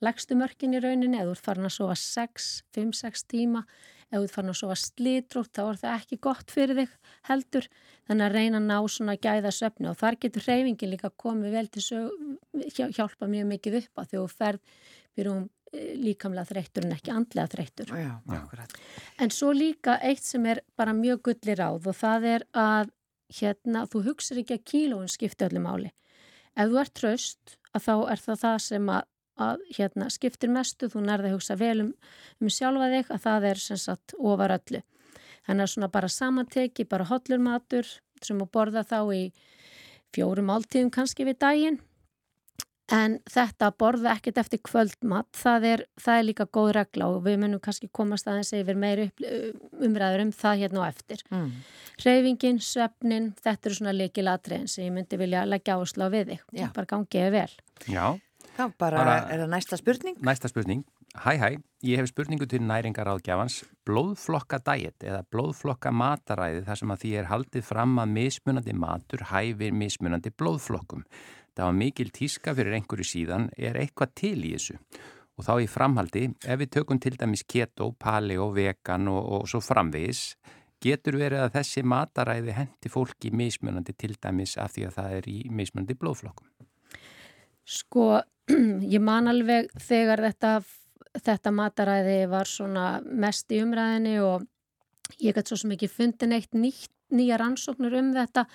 legstu 0.04 0.38
mörkin 0.38 0.76
í 0.76 0.82
rauninni. 0.84 1.20
Eða 1.20 1.32
þú 1.32 1.36
ert 1.36 1.46
farin 1.48 1.70
að 1.70 1.76
sofa 1.78 1.98
6, 2.02 2.50
5-6 2.76 3.28
tíma 3.32 3.66
ef 4.12 4.20
þú 4.20 4.24
ert 4.28 4.36
farin 4.36 4.54
að 4.54 4.60
sofa 4.60 4.78
slítrótt 4.80 5.56
þá 5.56 5.64
er 5.66 5.80
það 5.82 5.96
ekki 6.00 6.20
gott 6.28 6.54
fyrir 6.54 6.82
þig 6.82 6.96
heldur. 7.30 7.70
Þannig 8.06 8.28
að 8.28 8.38
reyna 8.38 8.62
að 8.62 8.70
ná 8.70 8.78
svona 8.96 9.18
gæða 9.18 9.54
söfni 9.56 9.90
og 9.90 10.00
þar 10.02 10.20
getur 10.22 10.46
hreyfingin 10.46 10.94
líka 10.94 11.12
komið 11.24 11.58
vel 11.58 11.68
til 11.74 11.86
að 11.98 12.96
hjálpa 13.00 13.30
mjög 13.32 13.50
mikið 13.56 13.80
upp 13.82 14.04
að 14.04 14.12
þú 14.14 14.26
ferð 14.36 14.76
fyrir 15.16 15.32
um 15.34 15.46
líkamlega 16.02 16.50
þreyttur 16.52 16.88
en 16.88 16.96
ekki 16.96 17.14
andlega 17.14 17.52
þreyttur. 17.52 17.92
Já, 17.96 18.14
en 19.22 19.34
svo 19.34 19.52
líka 19.56 19.98
eitt 20.04 20.24
sem 20.26 20.46
er 20.50 20.62
bara 20.78 20.96
mjög 20.96 21.24
gullir 21.30 21.64
áð 21.64 21.90
og 21.92 21.98
það 22.00 22.30
er 22.36 22.48
að 22.52 22.94
hérna, 23.40 23.86
þú 23.90 24.04
hugser 24.10 24.42
ekki 24.42 24.60
að 24.60 24.66
kílóin 24.72 25.12
skipti 25.12 25.48
öllu 25.48 25.64
máli. 25.64 25.92
Ef 26.56 26.72
þú 26.72 26.82
ert 26.84 26.96
tröst 26.96 27.58
að 27.76 27.88
þá 27.88 27.96
er 28.14 28.24
það 28.24 28.42
það 28.46 28.58
sem 28.70 28.96
að 28.96 29.12
að 29.36 29.64
hérna, 29.76 30.10
skiptir 30.14 30.52
mestu, 30.52 30.88
þú 30.88 31.02
nærði 31.04 31.32
að 31.32 31.34
hugsa 31.36 31.58
vel 31.60 31.76
um, 31.84 31.90
um 32.40 32.52
sjálfa 32.52 32.88
þig 32.94 33.10
að 33.12 33.24
það 33.26 33.48
er 33.50 33.62
sem 33.66 33.80
sagt 33.82 34.16
ofar 34.16 34.56
öllu. 34.56 34.82
Þannig 35.46 35.66
að 35.66 35.72
svona 35.74 35.90
bara 35.92 36.12
samanteki, 36.12 36.86
bara 36.90 37.08
hotlur 37.10 37.42
matur 37.44 37.90
sem 38.24 38.40
að 38.42 38.52
borða 38.56 38.86
þá 38.88 39.00
í 39.14 39.24
fjórum 40.16 40.54
áltíðum 40.56 40.94
kannski 40.96 41.28
við 41.28 41.40
daginn 41.44 41.82
en 42.94 43.18
þetta 43.30 43.70
að 43.70 43.78
borða 43.82 44.12
ekkert 44.14 44.40
eftir 44.44 44.62
kvöldmat, 44.66 45.30
það 45.36 45.68
er, 45.72 45.84
það 46.02 46.20
er 46.20 46.28
líka 46.28 46.46
góð 46.58 46.72
regla 46.78 47.08
og 47.14 47.24
við 47.26 47.40
munum 47.42 47.62
kannski 47.64 47.90
komast 47.90 48.30
aðeins 48.30 48.54
yfir 48.54 48.78
meiri 48.78 49.08
umræður 49.82 50.28
um 50.28 50.34
það 50.36 50.62
hérna 50.66 50.86
á 50.86 50.90
eftir. 50.92 51.24
Mm. 51.32 51.50
Hreyfingin, 52.04 52.62
söfnin, 52.62 53.32
þetta 53.42 53.70
eru 53.70 53.80
svona 53.80 53.96
leikilatriðin 53.96 54.70
sem 54.70 54.86
ég 54.86 54.94
myndi 54.94 55.20
vilja 55.22 55.46
leggja 55.50 55.80
áherslu 55.80 56.06
á 56.06 56.10
við 56.14 56.36
þig, 56.36 56.46
bara 56.76 56.92
gangiði 56.94 57.34
vel. 57.40 57.50
Já. 57.90 58.06
Þá 58.56 58.66
bara, 58.80 59.00
bara 59.02 59.16
er 59.34 59.42
það 59.44 59.50
næsta 59.52 59.80
spurning? 59.80 60.20
Næsta 60.24 60.52
spurning. 60.52 60.86
Hæ, 61.16 61.32
hæ, 61.40 61.50
ég 61.88 62.00
hef 62.00 62.10
spurningu 62.12 62.46
til 62.48 62.60
næringaráðgjafans 62.68 63.62
blóðflokka 63.88 64.60
dæet 64.64 65.04
eða 65.04 65.22
blóðflokka 65.32 65.92
mataræði 65.96 66.66
þar 66.68 66.80
sem 66.82 66.92
að 66.92 67.02
því 67.04 67.12
er 67.20 67.30
haldið 67.30 67.66
fram 67.68 67.94
að 68.04 68.14
mismunandi 68.18 68.76
matur 68.76 69.24
hæfir 69.32 69.76
mismunandi 69.76 70.34
blóðflokkum. 70.36 71.06
Það 71.56 71.70
var 71.70 71.78
mikil 71.80 72.10
tíska 72.12 72.56
fyrir 72.56 72.76
einhverju 72.76 73.08
síðan 73.08 73.50
er 73.56 73.78
eitthvað 73.80 74.16
til 74.20 74.38
í 74.44 74.56
þessu 74.56 74.80
og 75.36 75.44
þá 75.44 75.54
í 75.64 75.68
framhaldi 75.68 76.28
ef 76.48 76.60
við 76.62 76.72
tökum 76.78 77.00
til 77.04 77.16
dæmis 77.20 77.44
keto, 77.48 77.92
paleo, 78.00 78.50
vegan 78.56 79.10
og, 79.12 79.24
og 79.36 79.50
svo 79.52 79.62
framvegis 79.64 80.30
getur 80.84 81.18
verið 81.20 81.46
að 81.46 81.58
þessi 81.58 81.84
mataræði 81.88 82.56
hendi 82.56 82.92
fólki 82.92 83.32
mismunandi 83.36 83.96
til 83.98 84.16
dæmis 84.22 84.56
af 84.62 84.76
því 84.76 84.88
að 84.88 84.98
það 84.98 85.18
er 85.18 85.30
í 85.32 85.38
mismunandi 85.50 85.98
blóðflokkum. 86.00 86.50
Sko 87.66 88.08
ég 88.96 89.02
man 89.04 89.32
alveg 89.32 89.72
þegar 89.82 90.24
þetta, 90.28 90.58
þetta 91.18 91.56
mataræði 91.56 92.20
var 92.32 92.50
svona 92.50 92.90
mest 93.06 93.52
í 93.56 93.62
umræðinni 93.66 94.20
og 94.24 94.46
ég 95.22 95.36
gæti 95.36 95.52
svo 95.54 95.64
sem 95.64 95.74
ekki 95.76 95.90
fundin 95.92 96.36
eitt 96.38 96.54
nýtt, 96.54 96.92
nýja 97.16 97.40
rannsóknur 97.42 97.96
um 98.00 98.14
þetta. 98.16 98.46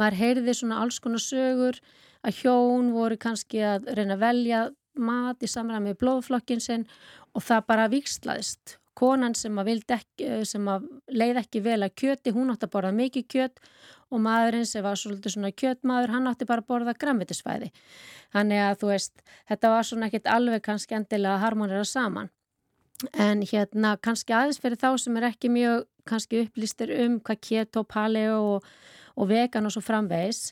Maður 0.00 0.20
heyrði 0.22 0.54
svona 0.56 0.82
alls 0.82 1.00
konar 1.04 1.22
sögur 1.22 1.80
að 2.28 2.42
hjón 2.42 2.92
voru 2.94 3.18
kannski 3.20 3.62
að 3.64 3.88
reyna 3.96 4.18
að 4.18 4.24
velja 4.26 4.66
mat 4.98 5.42
í 5.42 5.48
samræmi 5.50 5.92
með 5.92 6.00
blóðflokkin 6.02 6.62
sinn 6.62 6.86
og 7.34 7.44
það 7.44 7.66
bara 7.70 7.88
vikslaðist. 7.92 8.78
Konan 8.98 9.36
sem 9.38 9.54
að, 9.60 9.68
ekki, 9.94 10.28
sem 10.48 10.64
að 10.66 10.88
leið 11.14 11.38
ekki 11.44 11.60
vel 11.62 11.78
að 11.86 11.94
kjöti, 12.00 12.32
hún 12.34 12.50
átti 12.50 12.66
að 12.66 12.72
borða 12.72 12.90
mikið 12.96 13.28
kjött 13.30 13.60
og 14.10 14.22
maðurinn 14.24 14.66
sem 14.66 14.82
var 14.82 14.98
svolítið 14.98 15.36
svona 15.36 15.52
kjötmaður, 15.54 16.14
hann 16.16 16.26
átti 16.26 16.48
bara 16.48 16.64
að 16.64 16.70
borða 16.72 16.96
grammetisfæði. 16.98 17.68
Þannig 18.34 18.64
að 18.64 18.80
þú 18.80 18.90
veist, 18.90 19.22
þetta 19.52 19.70
var 19.70 19.86
svona 19.86 20.08
ekkit 20.08 20.26
alveg 20.34 20.64
kannski 20.66 20.98
endilega 20.98 21.38
harmonera 21.44 21.86
saman. 21.86 22.32
En 23.14 23.44
hérna 23.46 23.94
kannski 24.02 24.34
aðeins 24.34 24.58
fyrir 24.58 24.80
þá 24.80 24.90
sem 24.98 25.20
er 25.20 25.28
ekki 25.28 25.52
mjög 25.54 25.86
kannski 26.08 26.42
upplýstir 26.42 26.90
um 27.04 27.20
hvað 27.22 27.42
keto, 27.44 27.84
paleo 27.86 28.38
og, 28.56 28.66
og 29.14 29.30
vegan 29.30 29.68
og 29.68 29.76
svo 29.76 29.84
framvegs 29.84 30.48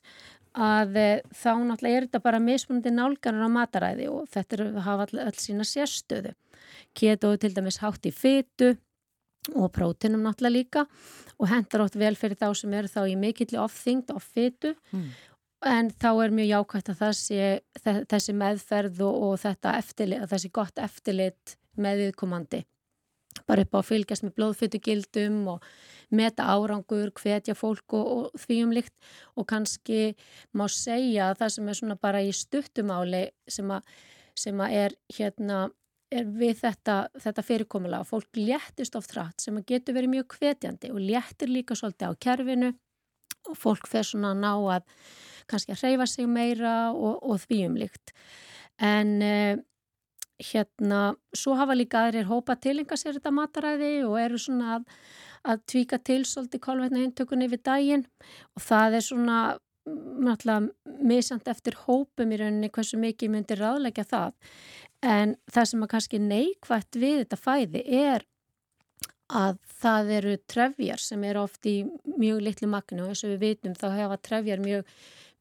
að 0.57 0.97
e, 0.97 1.07
þá 1.37 1.53
náttúrulega 1.67 2.01
er 2.01 2.07
þetta 2.07 2.23
bara 2.25 2.41
mismunandi 2.43 2.93
nálganur 2.95 3.47
á 3.47 3.51
mataræði 3.53 4.09
og 4.13 4.27
þetta 4.33 4.57
er 4.57 4.65
að 4.67 4.83
hafa 4.87 5.07
all, 5.07 5.23
all 5.27 5.39
sína 5.41 5.67
sérstöðu. 5.69 6.33
Keto 6.97 7.33
til 7.41 7.53
dæmis 7.55 7.81
hátt 7.83 8.09
í 8.09 8.13
fytu 8.15 8.73
og 9.55 9.71
prótinum 9.75 10.25
náttúrulega 10.25 10.57
líka 10.57 10.85
og 11.37 11.51
hendar 11.53 11.85
átt 11.85 11.99
vel 12.01 12.15
fyrir 12.19 12.39
þá 12.41 12.49
sem 12.57 12.75
eru 12.75 12.91
þá 12.91 13.03
í 13.07 13.17
mikill 13.21 13.59
ofþyngd 13.63 14.15
og 14.15 14.23
fytu 14.25 14.73
mm. 14.91 15.05
en 15.73 15.91
þá 15.93 16.09
er 16.25 16.35
mjög 16.39 16.51
jákvæmt 16.53 16.91
að 16.95 17.13
sé, 17.21 17.51
þessi 17.85 18.35
meðferð 18.35 19.05
og, 19.07 19.21
og 19.29 19.37
þetta 19.45 19.77
eftirlit, 19.83 20.25
þessi 20.33 20.51
gott 20.57 20.83
eftirlit 20.83 21.57
meðviðkomandi 21.77 22.65
bara 23.47 23.65
upp 23.67 23.77
á 23.77 23.79
að 23.81 23.89
fylgjast 23.91 24.25
með 24.27 24.35
blóðfytugildum 24.39 25.39
og 25.53 25.67
meta 26.17 26.47
árangur, 26.49 27.11
hvetja 27.17 27.57
fólk 27.59 27.97
og, 27.99 28.07
og 28.17 28.41
því 28.41 28.61
umlikt 28.67 28.95
og 29.37 29.49
kannski 29.51 30.15
má 30.57 30.67
segja 30.73 31.31
að 31.31 31.43
það 31.43 31.55
sem 31.57 31.69
er 31.73 31.81
svona 31.81 31.99
bara 32.01 32.23
í 32.23 32.33
stuttumáli 32.35 33.25
sem 33.51 33.75
að, 33.75 33.97
sem 34.39 34.63
að 34.63 34.79
er 34.85 34.97
hérna 35.19 35.67
er 36.15 36.27
við 36.39 36.61
þetta, 36.63 36.97
þetta 37.19 37.43
fyrirkomulega 37.43 38.07
fólk 38.07 38.39
léttist 38.39 38.95
oft 38.99 39.15
rætt 39.17 39.43
sem 39.43 39.59
getur 39.67 39.97
verið 39.97 40.13
mjög 40.15 40.37
hvetjandi 40.39 40.93
og 40.95 41.01
léttir 41.03 41.51
líka 41.51 41.75
svolítið 41.75 42.15
á 42.15 42.21
kerfinu. 42.23 42.75
Og 43.47 43.55
fólk 43.59 43.87
fer 43.87 44.07
svona 44.07 44.33
að 44.35 44.43
ná 44.43 44.53
að 44.77 44.87
kannski 45.51 45.75
að 45.75 45.83
hreyfa 45.83 46.07
sig 46.11 46.29
meira 46.31 46.75
og, 46.91 47.21
og 47.23 47.43
því 47.45 47.59
umlikt 47.69 48.15
en 48.83 49.13
uh, 49.23 49.59
hérna 50.43 51.17
svo 51.37 51.57
hafa 51.57 51.77
líka 51.77 52.07
aðrir 52.07 52.29
hópa 52.29 52.57
tilenga 52.61 52.99
sér 52.99 53.17
þetta 53.17 53.33
mataræði 53.35 53.93
og 54.07 54.19
eru 54.21 54.41
svona 54.41 54.79
að, 54.79 54.89
að 55.53 55.63
tvíka 55.73 55.99
til 56.05 56.23
svolítið 56.29 56.65
kólvetna 56.67 57.05
hintökunni 57.05 57.49
við 57.53 57.65
daginn. 57.69 58.07
Og 58.57 58.67
það 58.67 58.99
er 58.99 59.07
svona 59.07 59.41
náttúrulega 59.87 60.97
misant 61.07 61.49
eftir 61.49 61.77
hópum 61.87 62.33
í 62.35 62.41
rauninni 62.41 62.73
hversu 62.75 62.99
mikið 63.01 63.33
myndir 63.33 63.63
ráðleggja 63.63 64.07
það. 64.11 64.33
En 65.07 65.37
það 65.53 65.69
sem 65.71 65.85
er 65.85 65.93
kannski 65.93 66.23
neikvægt 66.23 66.99
við 66.99 67.21
þetta 67.23 67.39
fæði 67.39 67.85
er 67.87 68.27
að 69.27 69.59
það 69.81 70.11
eru 70.17 70.35
trefjar 70.47 71.03
sem 71.03 71.23
eru 71.27 71.43
oft 71.43 71.67
í 71.67 71.81
mjög 72.17 72.43
litlu 72.47 72.69
magnu 72.71 73.05
og 73.05 73.13
eins 73.13 73.25
og 73.27 73.33
við 73.35 73.43
vitum 73.43 73.75
þá 73.79 73.89
hefa 73.97 74.19
trefjar 74.23 74.63
mjög 74.63 74.93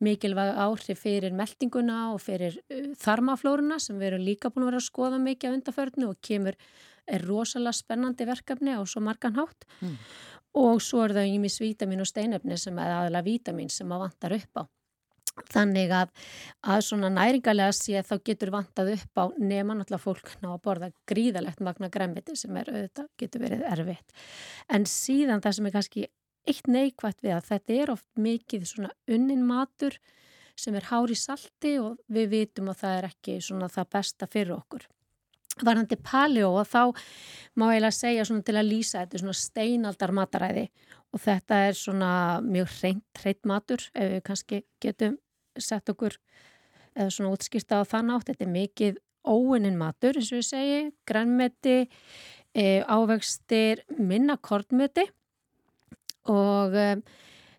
mikilvæg 0.03 0.57
áhrif 0.65 1.03
fyrir 1.05 1.35
meldinguna 1.35 2.11
og 2.13 2.21
fyrir 2.23 2.57
uh, 2.59 2.91
þarmaflóruna 2.99 3.79
sem 3.79 3.99
við 3.99 4.11
erum 4.11 4.27
líka 4.27 4.51
búin 4.51 4.65
að 4.65 4.71
vera 4.73 4.83
að 4.83 4.89
skoða 4.89 5.21
mikið 5.23 5.51
á 5.51 5.55
undarförnu 5.55 6.09
og 6.11 6.21
kemur 6.25 6.59
er 7.05 7.25
rosalega 7.27 7.77
spennandi 7.77 8.27
verkefni 8.27 8.75
á 8.75 8.81
svo 8.83 9.03
margan 9.05 9.37
hátt 9.37 9.67
mm. 9.79 9.97
og 10.61 10.81
svo 10.83 11.05
er 11.05 11.15
það 11.15 11.35
ímis 11.35 11.59
vítamin 11.61 12.01
og 12.01 12.09
steinöfni 12.09 12.57
sem 12.59 12.79
er 12.81 12.95
aðalega 12.95 13.27
vítamin 13.29 13.69
sem 13.71 13.91
að 13.91 14.07
vantar 14.07 14.35
upp 14.39 14.63
á. 14.63 14.63
Þannig 15.51 15.91
að, 15.91 16.11
að 16.63 16.81
svona 16.87 17.09
næringarlega 17.11 17.73
sé 17.75 17.99
þá 18.07 18.13
getur 18.23 18.53
vantað 18.53 18.93
upp 18.93 19.19
á 19.19 19.25
nema 19.35 19.75
náttúrulega 19.75 20.03
fólk 20.05 20.29
ná 20.39 20.53
að 20.53 20.61
borða 20.63 20.89
gríðalegt 21.11 21.63
magna 21.65 21.89
gremmiti 21.91 22.37
sem 22.39 22.55
er 22.55 22.71
auðvitað 22.71 23.09
getur 23.19 23.43
verið 23.43 23.65
erfitt. 23.67 24.15
En 24.71 24.87
síðan 24.87 25.43
það 25.43 25.57
sem 25.57 25.67
er 25.67 25.75
kannski 25.75 26.05
eitt 26.49 26.67
neikvægt 26.69 27.23
við 27.25 27.35
að 27.37 27.47
þetta 27.51 27.77
er 27.81 27.91
oft 27.93 28.09
mikið 28.21 28.67
svona 28.69 28.91
unnin 29.11 29.45
matur 29.45 29.97
sem 30.55 30.75
er 30.77 30.87
hári 30.89 31.17
salti 31.19 31.75
og 31.81 31.97
við 32.11 32.29
vitum 32.31 32.69
að 32.71 32.81
það 32.83 32.97
er 32.97 33.07
ekki 33.09 33.39
svona 33.43 33.69
það 33.71 33.89
besta 33.97 34.27
fyrir 34.31 34.55
okkur. 34.55 34.85
Varðandi 35.55 35.97
paleo 36.03 36.51
og 36.59 36.67
þá 36.67 36.81
má 37.59 37.69
ég 37.71 37.85
að 37.87 37.95
segja 37.95 38.25
svona 38.27 38.43
til 38.43 38.57
að 38.59 38.69
lýsa 38.69 39.03
þetta 39.03 39.21
svona 39.21 39.37
steinaldar 39.39 40.13
mataræði 40.15 40.65
og 41.15 41.23
þetta 41.23 41.59
er 41.69 41.77
svona 41.79 42.11
mjög 42.43 42.73
hreint 42.79 43.21
hreitt 43.21 43.47
matur 43.47 43.85
ef 43.93 44.11
við 44.15 44.23
kannski 44.27 44.61
getum 44.83 45.17
sett 45.55 45.89
okkur 45.91 46.17
eða 46.95 47.11
svona 47.11 47.35
útskýrta 47.35 47.79
á 47.79 47.83
þann 47.87 48.11
átt 48.15 48.31
þetta 48.31 48.47
er 48.47 48.55
mikið 48.55 48.99
óinnin 49.25 49.79
matur 49.79 50.19
eins 50.19 50.31
og 50.31 50.41
ég 50.41 50.47
segi, 50.47 50.81
grænmeti 51.07 51.77
e, 52.55 52.83
ávegstir 52.83 53.85
minna 53.97 54.37
kortmeti 54.37 55.07
og 56.31 56.75
e, 56.77 56.87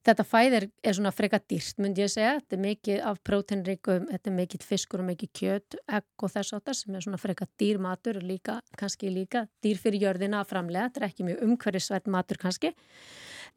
þetta 0.06 0.26
fæðir 0.26 0.68
er 0.86 0.96
svona 0.96 1.12
freka 1.14 1.40
dýrt 1.42 1.80
myndi 1.82 2.04
ég 2.04 2.12
segja, 2.12 2.36
þetta 2.40 2.56
er 2.56 2.62
mikið 2.64 3.00
af 3.10 3.22
prótenrikum, 3.26 4.06
þetta 4.10 4.30
er 4.30 4.36
mikið 4.36 4.66
fiskur 4.66 5.02
og 5.02 5.08
mikið 5.10 5.32
kjöt, 5.40 5.78
egg 5.98 6.26
og 6.26 6.34
þess 6.34 6.56
áttar 6.58 6.78
sem 6.78 6.94
er 6.94 7.06
svona 7.06 7.20
freka 7.20 7.48
dýr 7.60 7.80
matur 7.82 8.20
og 8.20 8.26
líka, 8.26 8.60
kannski 8.78 9.10
líka 9.12 9.46
dýr 9.64 9.80
fyrir 9.82 10.06
jörðina 10.08 10.42
að 10.42 10.52
framlega, 10.52 10.90
þetta 10.90 11.02
er 11.02 11.08
ekki 11.10 11.26
mjög 11.30 11.42
umhverfisvært 11.48 12.12
matur 12.12 12.42
kannski. 12.42 12.74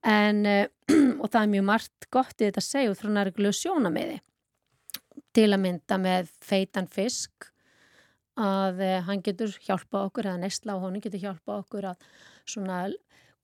En 0.08 0.46
e, 0.48 0.58
og 1.22 1.30
það 1.30 1.44
er 1.44 1.54
mjög 1.58 1.70
margt 1.74 2.10
gott 2.14 2.36
í 2.40 2.48
þetta 2.48 2.66
segju 2.66 2.98
frá 2.98 3.14
nærglu 3.14 3.54
sjónamiði 3.54 4.20
til 5.36 5.50
að 5.54 5.64
mynda 5.64 5.98
með 6.02 6.30
feitan 6.44 6.88
fisk 6.90 7.50
að 8.40 8.82
eh, 8.86 9.00
hann 9.06 9.24
getur 9.24 9.52
hjálpa 9.66 10.06
okkur 10.08 10.30
eða 10.30 10.44
neistla 10.44 10.78
á 10.78 10.82
honum 10.82 11.04
getur 11.04 11.22
hjálpa 11.22 11.60
okkur 11.60 11.92
að 11.92 12.06
svona 12.48 12.86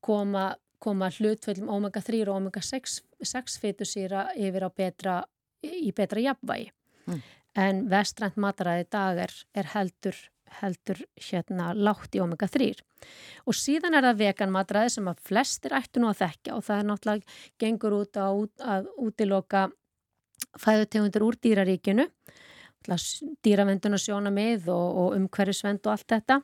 koma, 0.06 0.54
koma 0.80 1.10
hlutföllum 1.14 1.72
omega-3 1.72 2.22
og 2.28 2.36
omega-6 2.40 3.60
fytusýra 3.62 4.28
yfir 4.36 4.68
á 4.68 4.70
betra, 4.70 5.18
í 5.64 5.92
betra 5.96 6.24
jafnvægi. 6.24 6.72
Mm. 7.10 7.26
En 7.56 7.84
vestrænt 7.92 8.40
mataræði 8.42 8.88
dag 8.92 9.22
er, 9.26 9.36
er 9.56 9.70
heldur 9.76 10.18
heldur 10.62 11.02
hérna 11.20 11.72
látt 11.76 12.16
í 12.16 12.22
omega-3 12.24 12.70
og 13.46 13.58
síðan 13.58 13.98
er 13.98 14.08
það 14.08 14.22
veganmatræði 14.22 14.94
sem 14.96 15.10
að 15.10 15.24
flestir 15.30 15.76
ættu 15.78 16.02
nú 16.02 16.10
að 16.12 16.22
þekka 16.24 16.56
og 16.56 16.66
það 16.68 16.82
er 16.82 16.90
náttúrulega 16.90 17.38
gengur 17.62 17.98
út 18.00 18.20
á 18.20 18.30
að 18.76 18.90
útiloka 19.08 19.68
fæðutegundur 20.62 21.28
úr 21.28 21.40
dýraríkinu 21.44 22.08
dýravendun 23.46 23.98
og 23.98 24.02
sjónamið 24.02 24.70
og, 24.74 24.88
og 25.02 25.16
umhverjusvend 25.20 25.86
og 25.86 25.96
allt 25.96 26.12
þetta 26.16 26.42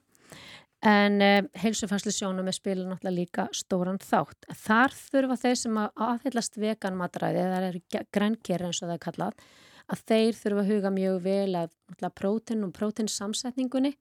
en 0.82 1.22
eh, 1.22 1.42
heilsufæslu 1.62 2.14
sjónamið 2.16 2.58
spila 2.58 2.86
náttúrulega 2.88 3.16
líka 3.16 3.48
stóran 3.56 4.00
þátt. 4.02 4.48
Þar 4.64 4.96
þurfa 4.98 5.38
þeir 5.44 5.60
sem 5.62 5.82
að 5.82 6.06
aðhyllast 6.08 6.58
veganmatræði, 6.62 7.44
það 7.54 7.68
eru 7.68 7.84
grænker 8.18 8.66
eins 8.66 8.82
og 8.82 8.90
það 8.90 8.96
er 8.96 9.04
kallað 9.06 9.44
að 9.92 10.04
þeir 10.08 10.40
þurfa 10.40 10.64
að 10.64 10.72
huga 10.72 10.94
mjög 10.96 11.20
vel 11.26 11.60
að 11.60 11.76
prótin 12.18 12.66
og 12.66 12.74
prótinsamsetningunni 12.78 13.94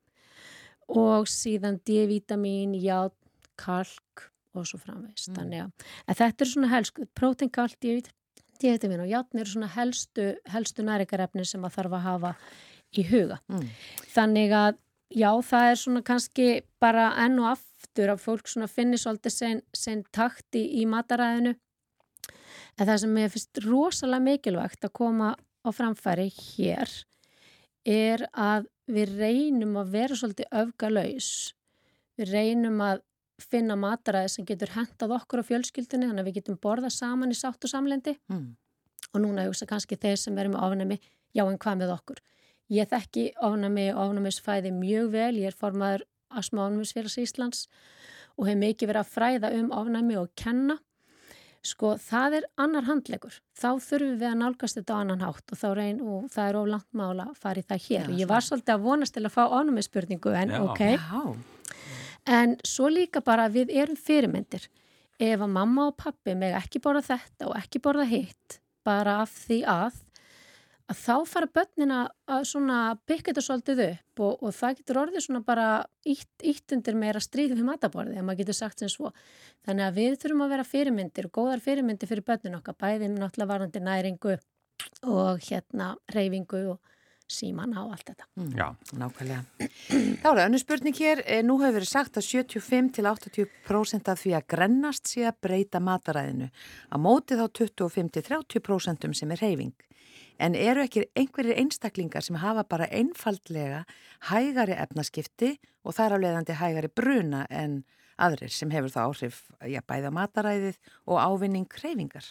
og 0.90 1.28
síðan 1.30 1.78
D-vitamin, 1.86 2.74
ját, 2.82 3.14
kalk 3.60 4.30
og 4.56 4.66
svo 4.66 4.80
framveist. 4.82 5.30
Mm. 5.30 5.36
Þannig 5.38 5.62
að 6.10 6.20
þetta 6.22 6.44
er 6.44 6.50
svona 6.52 6.72
helst, 6.72 7.00
prótin, 7.14 7.52
kalk, 7.52 7.76
D-vitamin 7.80 9.04
og 9.04 9.10
játn 9.10 9.42
eru 9.42 9.52
svona 9.52 9.70
helstu, 9.76 10.32
helstu 10.50 10.84
nærikarefni 10.86 11.46
sem 11.46 11.64
að 11.64 11.76
þarf 11.78 11.98
að 11.98 12.06
hafa 12.08 12.32
í 12.98 13.04
huga. 13.06 13.38
Mm. 13.50 13.68
Þannig 14.14 14.56
að 14.56 14.80
já, 15.10 15.30
það 15.42 15.70
er 15.70 15.80
svona 15.82 16.02
kannski 16.06 16.48
bara 16.82 17.10
enn 17.24 17.38
og 17.42 17.52
aftur 17.54 18.12
að 18.14 18.22
fólk 18.24 18.48
svona 18.50 18.70
finnir 18.70 19.00
svolítið 19.02 19.34
sen, 19.34 19.62
sen 19.74 20.04
takti 20.14 20.64
í 20.80 20.86
mataræðinu 20.88 21.54
en 22.78 22.88
það 22.88 22.96
sem 23.02 23.20
ég 23.20 23.32
finnst 23.34 23.62
rosalega 23.66 24.26
mikilvægt 24.26 24.86
að 24.86 24.96
koma 24.96 25.34
á 25.36 25.68
framfæri 25.74 26.30
hér 26.32 26.92
er 27.88 28.26
að 28.32 28.68
við 28.90 29.14
reynum 29.20 29.78
að 29.80 29.92
vera 29.94 30.16
svolítið 30.18 30.50
öfgalaus. 30.62 31.30
Við 32.18 32.32
reynum 32.34 32.80
að 32.84 33.04
finna 33.40 33.76
mataræði 33.80 34.32
sem 34.34 34.48
getur 34.48 34.74
hendað 34.74 35.14
okkur 35.16 35.40
á 35.40 35.48
fjölskyldunni 35.48 36.10
þannig 36.10 36.24
að 36.24 36.28
við 36.28 36.40
getum 36.40 36.58
borða 36.60 36.90
saman 36.92 37.32
í 37.32 37.38
sátt 37.38 37.64
og 37.64 37.72
samlendi 37.72 38.16
mm. 38.28 38.48
og 39.14 39.22
núna 39.22 39.46
hugsa 39.46 39.68
kannski 39.68 39.96
þeir 40.00 40.18
sem 40.20 40.36
verður 40.36 40.56
með 40.56 40.66
ofnami, 40.66 40.98
já 41.32 41.46
en 41.46 41.60
hvað 41.60 41.80
með 41.80 41.94
okkur? 41.94 42.20
Ég 42.70 42.90
þekki 42.90 43.30
ofnami 43.42 43.88
og 43.94 44.04
ofnamisfæði 44.04 44.70
mjög 44.76 45.10
vel, 45.14 45.32
ég 45.42 45.50
er 45.50 45.58
formaður 45.58 46.06
Asma 46.30 46.68
Ofnamisfélags 46.68 47.18
Íslands 47.18 47.64
og 48.38 48.46
hef 48.46 48.60
mikið 48.60 48.92
verið 48.92 49.02
að 49.02 49.14
fræða 49.16 49.52
um 49.58 49.72
ofnami 49.74 50.18
og 50.20 50.30
kenna 50.38 50.78
Sko 51.60 51.92
það 52.00 52.38
er 52.38 52.44
annar 52.62 52.86
handlegur, 52.86 53.34
þá 53.52 53.68
þurfum 53.84 54.14
við 54.16 54.28
að 54.30 54.36
nálgast 54.40 54.78
þetta 54.78 54.94
á 54.96 55.00
annan 55.02 55.24
hátt 55.26 55.52
og, 55.52 55.64
reyn, 55.76 55.98
og 56.00 56.28
það 56.32 56.46
er 56.48 56.58
oflant 56.60 56.86
mála 56.96 57.26
að 57.28 57.40
fara 57.42 57.60
í 57.60 57.66
það 57.68 57.82
hér. 57.84 58.06
Já, 58.06 58.16
ég 58.22 58.30
var 58.30 58.46
svolítið 58.46 58.74
að 58.74 58.86
vonast 58.86 59.16
til 59.16 59.24
að 59.26 59.34
fá 59.34 59.42
ánum 59.44 59.76
með 59.76 59.86
spurningu 59.90 60.32
en 60.40 60.54
Já. 60.54 60.60
ok. 60.64 60.80
Já. 60.96 61.74
En 62.40 62.56
svo 62.64 62.88
líka 62.88 63.20
bara 63.24 63.50
við 63.52 63.74
erum 63.76 63.98
fyrirmyndir. 64.00 64.70
Ef 65.20 65.44
að 65.44 65.52
mamma 65.52 65.90
og 65.90 65.98
pappi 66.00 66.32
meg 66.32 66.56
ekki 66.56 66.80
borða 66.80 67.04
þetta 67.10 67.50
og 67.50 67.58
ekki 67.60 67.82
borða 67.84 68.08
hitt 68.08 68.60
bara 68.86 69.18
af 69.26 69.34
því 69.44 69.60
að 69.68 70.00
að 70.90 70.98
þá 70.98 71.14
fara 71.30 71.48
börnina 71.54 72.00
að 72.30 72.44
svona 72.50 72.78
byggja 73.06 73.30
þetta 73.30 73.44
svolítið 73.46 73.82
upp 73.86 74.22
og, 74.26 74.42
og 74.42 74.54
það 74.56 74.76
getur 74.80 75.00
orðið 75.04 75.24
svona 75.26 75.42
bara 75.46 75.66
ítt, 76.08 76.30
ítt 76.42 76.74
undir 76.74 76.98
meira 76.98 77.22
stríð 77.22 77.54
við 77.54 77.66
mataborði, 77.68 78.18
ef 78.18 78.26
maður 78.26 78.42
getur 78.42 78.58
sagt 78.58 78.82
sem 78.82 78.90
svo. 78.90 79.12
Þannig 79.66 79.86
að 79.86 79.98
við 80.00 80.20
þurfum 80.24 80.46
að 80.46 80.54
vera 80.56 80.68
fyrirmyndir 80.68 81.28
og 81.30 81.34
góðar 81.38 81.64
fyrirmyndir 81.64 82.10
fyrir 82.10 82.26
börnin 82.26 82.58
okkar, 82.58 82.78
bæðið 82.80 83.16
náttúrulega 83.16 83.52
varandi 83.52 83.84
næringu 83.86 84.38
og 85.06 85.44
hérna 85.46 85.92
reyfingu 86.10 86.64
og 86.74 86.80
síman 87.30 87.74
á 87.78 87.86
allt 87.86 88.08
þetta. 88.10 88.26
Mm, 88.40 88.50
já, 88.58 88.66
nákvæmlega. 88.98 89.68
Þá 90.20 90.26
er 90.26 90.38
það 90.38 90.44
önnu 90.48 90.60
spurning 90.60 90.96
hér, 90.98 91.22
eh, 91.24 91.42
nú 91.46 91.60
hefur 91.60 91.76
verið 91.78 91.90
sagt 91.92 92.18
að 92.18 92.26
75-80% 92.26 94.10
af 94.10 94.18
því 94.24 94.34
að 94.34 94.48
grennast 94.50 95.06
sé 95.12 95.22
að 95.28 95.38
breyta 95.46 95.78
mataræðinu, 95.78 96.50
að 96.90 97.04
móti 97.04 97.38
þá 97.38 97.46
25-30% 97.60 99.14
sem 99.14 99.30
er 99.30 99.44
reyfing. 99.44 99.76
En 100.40 100.56
eru 100.56 100.80
ekki 100.84 101.04
einhverjir 101.18 101.58
einstaklingar 101.60 102.24
sem 102.24 102.38
hafa 102.40 102.64
bara 102.64 102.88
einfaldlega 102.88 103.84
hægari 104.30 104.76
efnaskipti 104.80 105.58
og 105.84 105.96
þar 105.96 106.16
á 106.16 106.22
leiðandi 106.22 106.56
hægari 106.56 106.88
bruna 106.88 107.44
en 107.50 107.82
aðrir 108.20 108.52
sem 108.52 108.72
hefur 108.72 108.92
það 108.94 109.10
áhrif 109.10 109.42
að 109.60 109.76
bæða 109.88 110.12
mataræðið 110.16 110.78
og 111.06 111.20
ávinning 111.20 111.68
kreyfingar? 111.68 112.24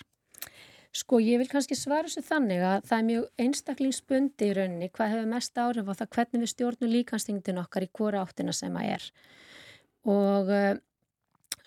Sko 0.89 1.19
ég 1.21 1.37
vil 1.37 1.49
kannski 1.51 1.77
svara 1.77 2.09
þessu 2.09 2.25
þannig 2.25 2.63
að 2.65 2.85
það 2.89 2.97
er 2.97 3.07
mjög 3.09 3.25
einstaklingsbundi 3.43 4.47
í 4.47 4.53
rauninni 4.57 4.89
hvað 4.89 5.11
hefur 5.13 5.27
mest 5.29 5.59
áhrif 5.61 5.89
á 5.89 5.93
það 5.99 6.13
hvernig 6.15 6.43
við 6.43 6.51
stjórnum 6.53 6.93
líkanstingin 6.95 7.61
okkar 7.61 7.85
í 7.85 7.91
hvora 7.93 8.23
áttina 8.25 8.55
sem 8.57 8.79
að 8.79 8.93
er. 8.95 9.05
Og 10.09 10.49
uh, 10.49 10.71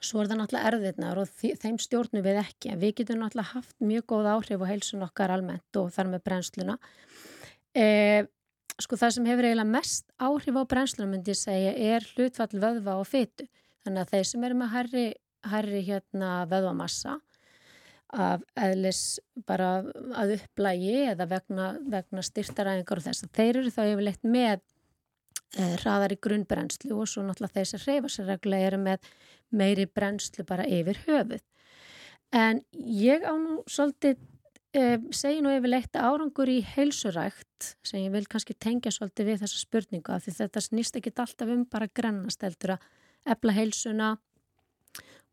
Svo 0.03 0.23
er 0.23 0.31
það 0.31 0.41
náttúrulega 0.41 0.71
erðirnar 0.73 1.19
og 1.23 1.33
þeim 1.62 1.79
stjórnum 1.79 2.25
við 2.25 2.41
ekki 2.43 2.77
við 2.81 2.95
getum 3.01 3.21
náttúrulega 3.23 3.55
haft 3.55 3.75
mjög 3.79 4.07
góð 4.11 4.29
áhrif 4.33 4.65
á 4.67 4.71
heilsun 4.73 5.05
okkar 5.07 5.35
almennt 5.35 5.79
og 5.79 5.93
þar 5.95 6.11
með 6.11 6.25
brennsluna. 6.27 6.79
E, 7.79 7.87
sko 8.83 8.99
það 8.99 9.15
sem 9.17 9.29
hefur 9.31 9.47
eiginlega 9.47 9.75
mest 9.77 10.09
áhrif 10.19 10.59
á 10.59 10.62
brennsluna 10.75 11.11
myndi 11.12 11.31
ég 11.31 11.38
segja 11.38 11.75
er 11.95 12.09
hlutfall 12.17 12.51
vöðva 12.65 12.97
og 12.99 13.07
fytu. 13.07 13.47
Þannig 13.87 14.03
að 14.03 14.17
þeir 14.17 14.29
sem 14.33 14.49
eru 14.49 14.59
með 14.59 14.75
herri, 14.75 15.07
herri 15.53 15.85
hérna 15.87 16.33
vöðvamassa 16.51 17.21
af 18.12 18.43
eðlis 18.59 19.21
bara 19.49 19.71
að 20.19 20.35
upplægi 20.37 20.99
eða 21.15 21.27
vegna, 21.31 21.73
vegna 21.81 22.25
styrtaræðingar 22.27 23.01
og 23.01 23.07
þess 23.07 23.25
að 23.25 23.33
þeir 23.38 23.61
eru 23.62 23.73
þá 23.73 23.83
yfirleitt 23.87 24.27
með 24.27 24.61
hraðar 25.53 26.15
í 26.15 26.21
grunnbrennslu 26.25 26.97
og 26.97 27.09
svo 27.11 27.25
náttúrulega 27.27 27.59
þeir 27.59 27.71
sem 27.71 27.83
reyfa 27.87 28.11
sér 28.12 28.31
regla 28.33 28.61
eru 28.69 28.79
með 28.81 29.11
meiri 29.53 29.87
brennslu 29.87 30.47
bara 30.49 30.65
yfir 30.65 31.01
höfuð. 31.07 31.43
En 32.33 32.62
ég 32.73 33.27
á 33.29 33.37
nú 33.37 33.61
svolítið, 33.69 34.17
eh, 34.73 34.99
segi 35.12 35.43
nú 35.45 35.53
yfirleitt 35.53 35.93
árangur 35.93 36.49
í 36.49 36.65
heilsurækt 36.65 37.77
sem 37.85 38.01
ég 38.01 38.12
vil 38.12 38.25
kannski 38.25 38.57
tengja 38.59 38.91
svolítið 38.91 39.29
við 39.29 39.41
þessa 39.45 39.61
spurningu 39.61 40.12
af 40.12 40.25
því 40.25 40.33
þetta 40.41 40.61
snýst 40.61 40.97
ekki 40.97 41.12
alltaf 41.12 41.49
um 41.49 41.65
bara 41.65 41.88
grennast 41.93 42.41
heldur 42.41 42.79
að 42.79 42.81
ebla 43.27 43.53
heilsuna 43.53 44.19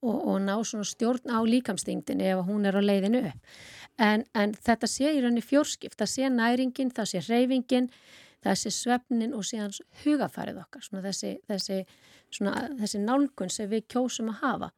og, 0.01 0.27
og 0.27 0.41
ná 0.43 0.55
svona 0.63 0.87
stjórn 0.87 1.31
á 1.31 1.39
líkamstingdini 1.43 2.31
ef 2.33 2.45
hún 2.47 2.65
er 2.65 2.75
á 2.75 2.81
leiðinu 2.83 3.23
upp. 3.31 3.39
En, 3.97 4.25
en 4.35 4.53
þetta 4.53 4.87
sé 4.87 5.11
í 5.11 5.21
rauninni 5.21 5.43
fjórskipt, 5.43 5.97
það 5.99 6.11
sé 6.13 6.29
næringin, 6.29 6.91
það 6.91 7.09
sé 7.11 7.23
reyfingin, 7.27 7.89
sé 8.45 8.71
svefnin 8.71 9.33
og 9.35 9.45
síðan 9.47 9.73
hugafarið 10.03 10.61
okkar, 10.63 10.83
svona 10.85 11.03
þessi, 11.03 11.37
þessi 11.49 11.79
svona, 12.31 12.69
þessi 12.79 13.01
nálgun 13.03 13.51
sem 13.51 13.69
við 13.69 13.87
kjósum 13.91 14.31
að 14.33 14.43
hafa. 14.43 14.69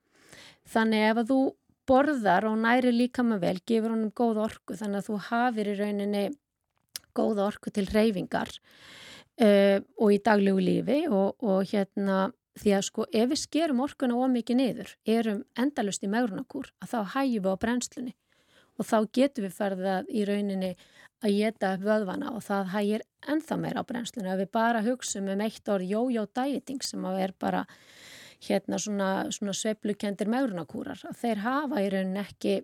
Þannig 0.71 1.07
ef 1.09 1.21
að 1.21 1.31
þú 1.31 1.39
borðar 1.91 2.47
og 2.49 2.59
næri 2.61 2.91
líka 2.93 3.23
með 3.25 3.43
vel, 3.45 3.57
gefur 3.67 3.95
honum 3.95 4.13
góð 4.15 4.43
orku 4.45 4.77
þannig 4.79 5.01
að 5.01 5.07
þú 5.09 5.21
hafir 5.27 5.71
í 5.71 5.77
rauninni 5.79 6.25
góð 7.17 7.41
orku 7.43 7.73
til 7.73 7.87
reyfingar 7.89 8.51
uh, 8.51 9.79
og 9.99 10.13
í 10.13 10.21
daglegu 10.23 10.61
lífi 10.63 11.01
og, 11.09 11.41
og 11.43 11.65
hérna 11.71 12.29
því 12.61 12.73
að 12.77 12.87
sko 12.87 13.07
ef 13.11 13.29
við 13.31 13.41
skerum 13.41 13.83
orkuna 13.83 14.17
ómikið 14.19 14.59
niður, 14.59 14.95
erum 15.07 15.43
endalust 15.59 16.03
í 16.03 16.11
megrunakúr 16.11 16.71
að 16.83 16.93
þá 16.93 16.99
hægjum 17.15 17.45
við 17.45 17.55
á 17.55 17.61
brennslunni 17.63 18.15
og 18.81 18.87
þá 18.87 18.97
getum 19.13 19.45
við 19.45 19.57
ferðað 19.59 20.09
í 20.09 20.25
rauninni 20.25 20.71
að 21.21 21.37
geta 21.37 21.75
vöðvana 21.81 22.31
og 22.33 22.41
það 22.45 22.71
hægir 22.73 23.05
ennþá 23.29 23.57
meira 23.61 23.83
á 23.85 23.89
brennslunni. 23.89 24.31
Að 24.31 24.43
við 24.43 24.51
bara 24.57 24.81
hugsaum 24.85 25.29
um 25.29 25.45
eitt 25.45 25.69
orð 25.69 25.93
jójó 25.93 26.25
dieting 26.33 26.81
sem 26.85 27.05
að 27.05 27.21
er 27.27 27.35
bara 27.37 27.65
hérna 28.41 28.79
svona, 28.81 29.09
svona 29.29 29.53
sveiplukendir 29.53 30.29
megrunakúrar 30.33 31.03
að 31.05 31.19
þeir 31.21 31.43
hafa 31.43 31.83
í 31.83 31.89
rauninni 31.93 32.23
ekki 32.23 32.55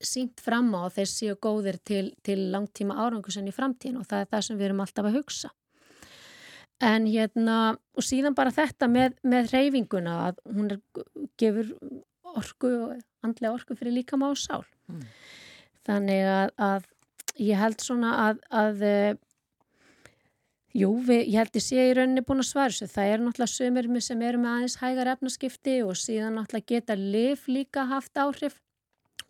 sínt 0.00 0.40
fram 0.40 0.70
á 0.78 0.86
að 0.86 1.00
þeir 1.00 1.10
séu 1.10 1.38
góðir 1.42 1.80
til, 1.84 2.04
til 2.24 2.38
langtíma 2.54 2.96
árangusin 3.02 3.50
í 3.50 3.54
framtíðin 3.54 3.98
og 4.00 4.06
það 4.08 4.22
er 4.22 4.30
það 4.30 4.46
sem 4.46 4.60
við 4.60 4.68
erum 4.70 4.84
alltaf 4.84 5.08
að 5.10 5.18
hugsa. 5.18 5.50
En 6.80 7.04
hérna 7.10 7.56
og 7.98 8.06
síðan 8.06 8.36
bara 8.38 8.54
þetta 8.54 8.88
með, 8.88 9.18
með 9.26 9.50
reyfinguna 9.52 10.14
að 10.30 10.38
hún 10.54 10.70
er, 10.72 10.78
gefur 11.40 11.74
orku 12.38 12.70
og 12.84 12.94
andlega 13.26 13.54
orku 13.54 13.76
fyrir 13.78 13.96
líka 13.96 14.18
má 14.20 14.30
sál. 14.36 14.64
Mm. 14.90 15.02
þannig 15.86 16.24
að, 16.28 16.48
að 16.58 16.86
ég 17.40 17.58
held 17.60 17.82
svona 17.82 18.14
að, 18.28 18.40
að 18.50 18.82
uh, 18.86 19.12
jú, 20.76 20.90
við, 21.06 21.22
ég 21.32 21.38
held 21.40 21.58
ég 21.58 21.64
sé 21.64 21.84
í 21.88 21.94
rauninni 21.96 22.24
búin 22.26 22.42
að 22.42 22.50
svara 22.50 22.74
þessu, 22.74 22.90
það 22.92 23.12
er 23.12 23.24
náttúrulega 23.24 23.54
sömur 23.54 24.04
sem 24.04 24.24
eru 24.26 24.40
með 24.42 24.56
aðeins 24.56 24.78
hægar 24.80 25.12
efnaskipti 25.14 25.76
og 25.86 25.98
síðan 25.98 26.38
náttúrulega 26.38 26.74
geta 26.74 26.96
liv 26.98 27.46
líka 27.50 27.86
haft 27.90 28.20
áhrif. 28.20 28.60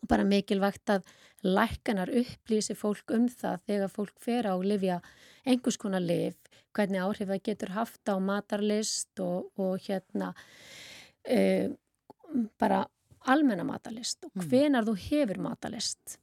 Og 0.00 0.08
bara 0.08 0.24
mikilvægt 0.24 0.90
að 0.92 1.08
lækkanar 1.44 2.12
upplýsi 2.20 2.76
fólk 2.76 3.12
um 3.16 3.28
það 3.28 3.64
þegar 3.68 3.92
fólk 3.92 4.16
fer 4.20 4.48
á 4.48 4.52
að 4.54 4.68
lifja 4.72 5.00
einhvers 5.48 5.78
konar 5.80 6.04
liv, 6.04 6.36
hvernig 6.76 7.04
áhrif 7.04 7.28
það 7.28 7.44
getur 7.48 7.72
haft 7.76 8.12
á 8.12 8.16
matarlist 8.20 9.20
og, 9.24 9.48
og 9.60 9.80
hérna 9.86 10.32
e, 11.24 11.70
bara 12.60 12.84
almenna 13.30 13.66
matarlist 13.68 14.24
og 14.24 14.32
mm. 14.34 14.48
hvenar 14.48 14.88
þú 14.88 14.96
hefur 15.04 15.40
matarlist 15.44 16.18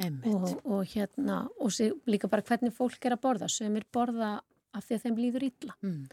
og, 0.00 0.48
og 0.64 0.86
hérna 0.88 1.42
og 1.60 1.72
sé, 1.74 1.90
líka 2.08 2.30
bara 2.30 2.44
hvernig 2.46 2.72
fólk 2.74 3.04
er 3.04 3.16
að 3.16 3.24
borða 3.26 3.50
sem 3.52 3.74
er 3.76 3.86
borða 3.92 4.38
af 4.72 4.86
því 4.86 4.96
að 4.96 5.02
þeim 5.04 5.18
líður 5.20 5.44
illa. 5.44 5.74
Mm. 5.84 6.04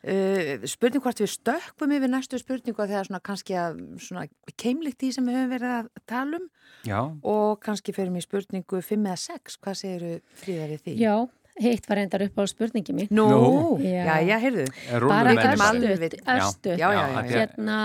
Uh, 0.00 0.66
spurning 0.70 1.04
hvort 1.04 1.20
við 1.20 1.30
stökkum 1.34 1.92
yfir 1.92 2.08
næstu 2.08 2.40
spurningu 2.40 2.80
að 2.80 2.94
það 2.94 3.00
er 3.00 3.08
svona 3.10 3.20
kannski 3.28 3.58
að 3.60 3.82
svona 4.04 4.22
keimlikt 4.60 5.04
í 5.04 5.10
sem 5.12 5.28
við 5.28 5.36
höfum 5.36 5.52
verið 5.52 5.74
að 5.74 5.90
tala 6.08 6.40
um 6.40 6.46
Já. 6.88 7.00
og 7.04 7.60
kannski 7.64 7.92
fyrir 7.96 8.14
mig 8.14 8.24
spurningu 8.24 8.80
5 8.80 9.10
eða 9.10 9.18
6, 9.26 9.58
hvað 9.60 9.80
segir 9.82 10.06
fríðar 10.40 10.72
í 10.72 10.80
því? 10.86 10.96
Já, 11.02 11.14
Heitt 11.58 11.88
var 11.90 11.98
reyndar 11.98 12.22
upp 12.22 12.38
á 12.38 12.42
spurningi 12.46 12.94
mín. 12.94 13.08
Nú, 13.10 13.26
no. 13.30 13.42
já, 13.82 14.04
já, 14.06 14.16
já, 14.22 14.36
heyrðu. 14.44 14.66
Bara 15.08 15.32
örstuð. 15.34 16.78
Já, 16.78 16.88
já, 16.92 17.02
já. 17.02 17.22
Hérna, 17.28 17.78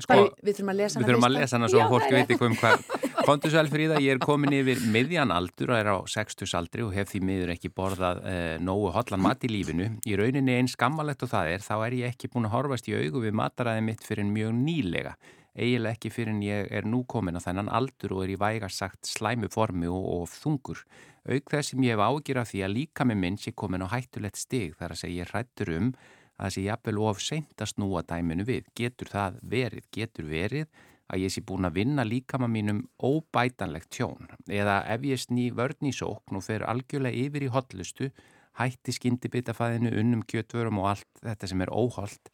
sko, 0.00 0.14
bara, 0.14 0.24
við 0.42 0.56
þurfum 0.56 0.72
að 0.72 0.78
lesa 0.80 0.96
hana. 0.96 1.04
Við 1.04 1.12
þurfum 1.12 1.28
að 1.28 1.34
lesa 1.36 1.58
hana 1.58 1.68
svo 1.68 1.82
já, 1.82 1.86
fólk 1.92 2.14
veit 2.14 2.32
ekki 2.34 2.48
um 2.48 2.56
hvað. 2.56 2.86
Kontu 3.28 3.52
svo 3.52 3.60
elfríða, 3.60 4.00
ég 4.00 4.16
er 4.16 4.22
komin 4.22 4.54
yfir 4.56 4.80
miðjan 4.94 5.34
aldur 5.34 5.74
og 5.74 5.80
er 5.80 5.90
á 5.92 5.96
60 6.08 6.54
aldri 6.56 6.86
og 6.86 6.94
hef 6.96 7.12
því 7.12 7.22
miður 7.28 7.52
ekki 7.52 7.72
borðað 7.74 8.22
eh, 8.32 8.54
nógu 8.64 8.92
hotlan 8.96 9.24
mat 9.24 9.44
í 9.44 9.52
lífinu. 9.52 9.90
Í 10.08 10.16
rauninni 10.16 10.56
einn 10.56 10.70
skammalegt 10.70 11.26
og 11.26 11.32
það 11.34 11.56
er, 11.56 11.66
þá 11.66 11.74
er 11.78 11.98
ég 12.00 12.14
ekki 12.14 12.32
búin 12.32 12.48
að 12.48 12.56
horfast 12.56 12.88
í 12.88 12.96
augu 12.96 13.26
við 13.26 13.36
mataræði 13.36 13.84
mitt 13.90 14.06
fyrir 14.06 14.28
mjög 14.30 14.56
nýlega 14.56 15.18
eiginlega 15.58 15.96
ekki 15.96 16.12
fyrir 16.14 16.32
en 16.34 16.42
ég 16.46 16.70
er 16.78 16.86
nú 16.86 17.02
komin 17.10 17.38
á 17.38 17.42
þennan 17.42 17.70
aldur 17.74 18.16
og 18.16 18.24
er 18.24 18.34
í 18.34 18.38
væga 18.40 18.70
sagt 18.72 19.10
slæmu 19.10 19.50
formi 19.52 19.90
og, 19.90 20.04
og 20.14 20.28
þungur. 20.32 20.84
Auk 21.28 21.50
þess 21.52 21.74
sem 21.74 21.82
ég 21.84 21.96
hef 21.96 22.04
ágjur 22.04 22.40
af 22.40 22.52
því 22.52 22.62
að 22.64 22.74
líka 22.76 23.04
með 23.04 23.20
minn 23.24 23.40
sé 23.40 23.52
komin 23.52 23.84
á 23.84 23.92
hættulegt 23.92 24.40
stig 24.40 24.76
þar 24.78 24.94
að 24.94 25.02
segja 25.02 25.24
ég 25.24 25.32
hrættur 25.32 25.74
um 25.74 25.90
að 26.38 26.54
sé 26.54 26.64
jafnvel 26.64 27.00
of 27.02 27.20
seint 27.22 27.60
að 27.64 27.72
snúa 27.72 28.04
dæminu 28.06 28.46
við. 28.46 28.70
Getur 28.78 29.10
það 29.10 29.40
verið? 29.42 29.88
Getur 29.94 30.28
verið 30.30 30.68
að 31.08 31.24
ég 31.24 31.34
sé 31.34 31.42
búin 31.44 31.66
að 31.66 31.78
vinna 31.80 32.04
líka 32.06 32.38
með 32.40 32.52
mínum 32.54 32.82
óbætanlegt 33.02 33.90
tjón? 33.94 34.30
Eða 34.46 34.80
ef 34.94 35.06
ég 35.08 35.22
sný 35.22 35.48
vörn 35.56 35.90
í 35.90 35.94
sókn 35.94 36.38
og 36.38 36.44
fer 36.46 36.66
algjörlega 36.68 37.26
yfir 37.26 37.48
í 37.48 37.52
hotlustu, 37.52 38.12
hætti 38.58 38.94
skyndibitafæðinu, 38.94 39.92
unnum 40.00 40.22
kjötvörum 40.28 40.80
og 40.82 40.92
allt 40.94 41.22
þetta 41.22 41.50
sem 41.50 41.60
er 41.64 41.74
óholt, 41.74 42.32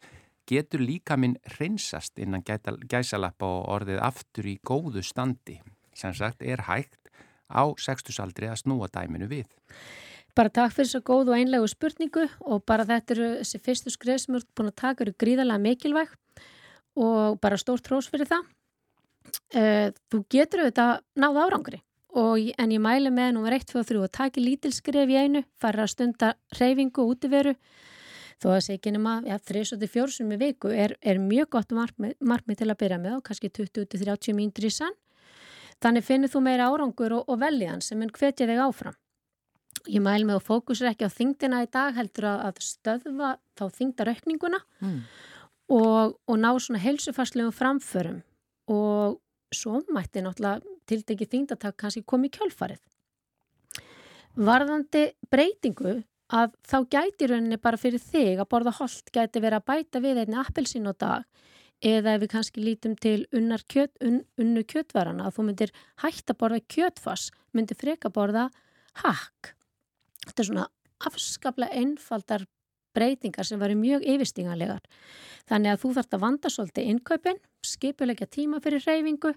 getur 0.49 0.83
líka 0.83 1.17
minn 1.17 1.37
hreinsast 1.55 2.19
innan 2.21 2.43
gæsalappa 2.45 3.45
og 3.45 3.69
orðið 3.77 4.01
aftur 4.05 4.49
í 4.49 4.57
góðu 4.65 5.03
standi. 5.05 5.59
Sem 5.95 6.13
sagt 6.13 6.43
er 6.43 6.65
hægt 6.67 6.99
á 7.49 7.63
sextusaldri 7.79 8.49
að 8.49 8.61
snúa 8.63 8.89
dæminu 8.91 9.29
við. 9.31 9.47
Bara 10.35 10.51
takk 10.51 10.73
fyrir 10.75 10.91
svo 10.91 11.01
góð 11.05 11.31
og 11.31 11.37
einlegu 11.37 11.67
spurningu 11.71 12.25
og 12.43 12.65
bara 12.67 12.83
þetta 12.87 13.15
eru 13.15 13.27
þessi 13.39 13.61
fyrstu 13.63 13.93
skrif 13.93 14.23
sem 14.25 14.35
eru 14.35 14.47
búin 14.57 14.71
að 14.71 14.79
taka 14.81 15.05
eru 15.05 15.15
gríðarlega 15.23 15.63
mikilvæg 15.63 16.11
og 16.99 17.39
bara 17.43 17.59
stórt 17.59 17.85
trós 17.87 18.09
fyrir 18.11 18.27
það. 18.27 18.43
Eh, 19.55 19.91
þú 20.11 20.21
getur 20.31 20.65
auðvitað 20.65 20.99
náð 21.21 21.39
árangri 21.45 21.79
og, 22.15 22.39
en 22.59 22.73
ég 22.75 22.83
mæli 22.83 23.11
með 23.11 23.33
nummer 23.35 23.55
1, 23.55 23.65
2 23.71 23.79
og 23.79 23.87
3 23.89 24.03
og 24.03 24.11
taki 24.13 24.43
lítilskref 24.43 25.11
í 25.11 25.17
einu, 25.19 25.43
fara 25.59 25.85
að 25.85 25.93
stunda 25.95 26.33
reyfingu 26.59 27.03
og 27.03 27.15
útiveru 27.15 27.55
þó 28.41 28.49
að 28.55 28.69
ekki 28.75 28.93
nema 28.95 29.15
ja, 29.27 29.37
3-4 29.39 30.11
sem 30.17 30.33
í 30.35 30.37
viku 30.41 30.71
er, 30.73 30.95
er 31.01 31.21
mjög 31.21 31.49
gott 31.55 31.73
markmið, 31.75 32.15
markmið 32.19 32.61
til 32.61 32.69
að 32.69 32.79
byrja 32.83 32.99
með 33.01 33.17
og 33.19 33.25
kannski 33.27 33.51
20-30 33.53 34.35
mínútur 34.37 34.67
í 34.67 34.73
sann 34.73 34.95
þannig 35.83 36.05
finnir 36.07 36.31
þú 36.31 36.43
meira 36.45 36.69
árangur 36.71 37.17
og, 37.19 37.25
og 37.31 37.41
veljan 37.41 37.83
sem 37.83 37.99
mun 37.99 38.13
hvetja 38.15 38.47
þig 38.47 38.61
áfram. 38.63 38.95
Ég 39.91 40.01
mæl 40.01 40.23
með 40.25 40.39
að 40.39 40.47
fókusur 40.47 40.89
ekki 40.89 41.05
á 41.05 41.13
þingdina 41.13 41.61
í 41.65 41.69
dag 41.71 41.97
heldur 41.97 42.29
að, 42.31 42.39
að 42.47 42.61
stöðva 42.65 43.35
þá 43.59 43.65
þingdaraukninguna 43.75 44.61
mm. 44.81 44.97
og, 45.75 46.15
og 46.25 46.39
ná 46.41 46.49
svona 46.57 46.81
heilsufarslegum 46.81 47.53
framförum. 47.53 48.23
Og 48.71 49.19
svo 49.53 49.83
mætti 49.93 50.23
náttúrulega 50.25 50.63
tildegi 50.89 51.27
þingdatak 51.29 51.77
kannski 51.77 52.01
komið 52.07 52.39
kjálfarið 52.39 52.81
Varðandi 54.35 55.05
breytingu 55.31 56.01
að 56.33 56.55
þá 56.65 56.77
gæti 56.89 57.27
rauninni 57.29 57.57
bara 57.61 57.77
fyrir 57.77 58.01
þig 58.01 58.39
að 58.41 58.49
borða 58.49 58.73
hold 58.79 59.11
gæti 59.13 59.41
verið 59.43 59.59
að 59.59 59.67
bæta 59.69 60.01
við 60.01 60.21
einni 60.23 60.39
appelsín 60.41 60.89
á 60.89 60.93
dag 60.97 61.25
eða 61.85 62.15
ef 62.15 62.21
við 62.23 62.31
kannski 62.31 62.63
lítum 62.63 62.95
til 62.97 63.27
kjöt, 63.29 63.93
un, 64.01 64.23
unnu 64.37 64.63
kjötvarana 64.63 65.27
að 65.27 65.35
þú 65.37 65.45
myndir 65.45 65.73
hægt 66.01 66.29
að 66.31 66.39
borða 66.39 66.59
kjötfass 66.65 67.31
myndir 67.53 67.77
freka 67.77 68.09
borða 68.09 68.49
hakk. 69.03 69.53
Þetta 70.25 70.41
er 70.41 70.47
svona 70.49 70.67
afskaplega 71.05 71.75
einfaldar 71.75 72.47
breytingar 72.95 73.45
sem 73.45 73.59
varu 73.59 73.75
mjög 73.75 74.07
yfirstíganlegar. 74.07 74.81
Þannig 75.45 75.73
að 75.73 75.81
þú 75.83 75.93
þarfst 75.97 76.15
að 76.15 76.23
vanda 76.23 76.49
svolítið 76.49 76.89
innkaupin, 76.93 77.41
skipulegja 77.61 78.27
tíma 78.31 78.61
fyrir 78.63 78.81
reyfingu 78.87 79.35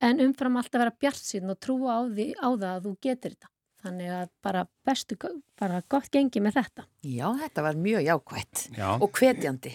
en 0.00 0.24
umfram 0.24 0.56
allt 0.56 0.74
að 0.74 0.86
vera 0.86 0.98
bjart 0.98 1.22
síðan 1.22 1.54
og 1.54 1.60
trúa 1.60 2.00
á, 2.00 2.08
því, 2.08 2.32
á 2.40 2.48
það 2.56 2.70
að 2.72 2.86
þú 2.86 2.94
getur 3.04 3.36
þetta 3.36 3.52
Þannig 3.80 4.12
að 4.12 4.28
bara 4.44 4.66
bestu, 4.84 5.16
bara 5.60 5.80
gott 5.88 6.10
gengi 6.12 6.42
með 6.44 6.58
þetta. 6.58 6.84
Já, 7.06 7.26
þetta 7.40 7.64
var 7.64 7.80
mjög 7.80 8.04
jákvætt 8.04 8.64
Já. 8.76 8.88
og 9.00 9.08
hvetjandi. 9.16 9.72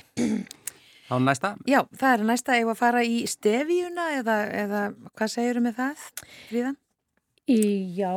Á 1.06 1.16
næsta? 1.22 1.56
Já, 1.70 1.84
það 1.94 2.12
er 2.12 2.26
næsta 2.30 2.58
ef 2.58 2.72
að 2.74 2.80
fara 2.80 3.04
í 3.06 3.20
stefíuna 3.30 4.08
eða, 4.20 4.38
eða 4.64 4.82
hvað 5.14 5.34
segir 5.34 5.60
þú 5.60 5.66
með 5.66 5.78
það, 5.82 6.08
Fríðan? 6.50 6.80
Já. 7.50 8.14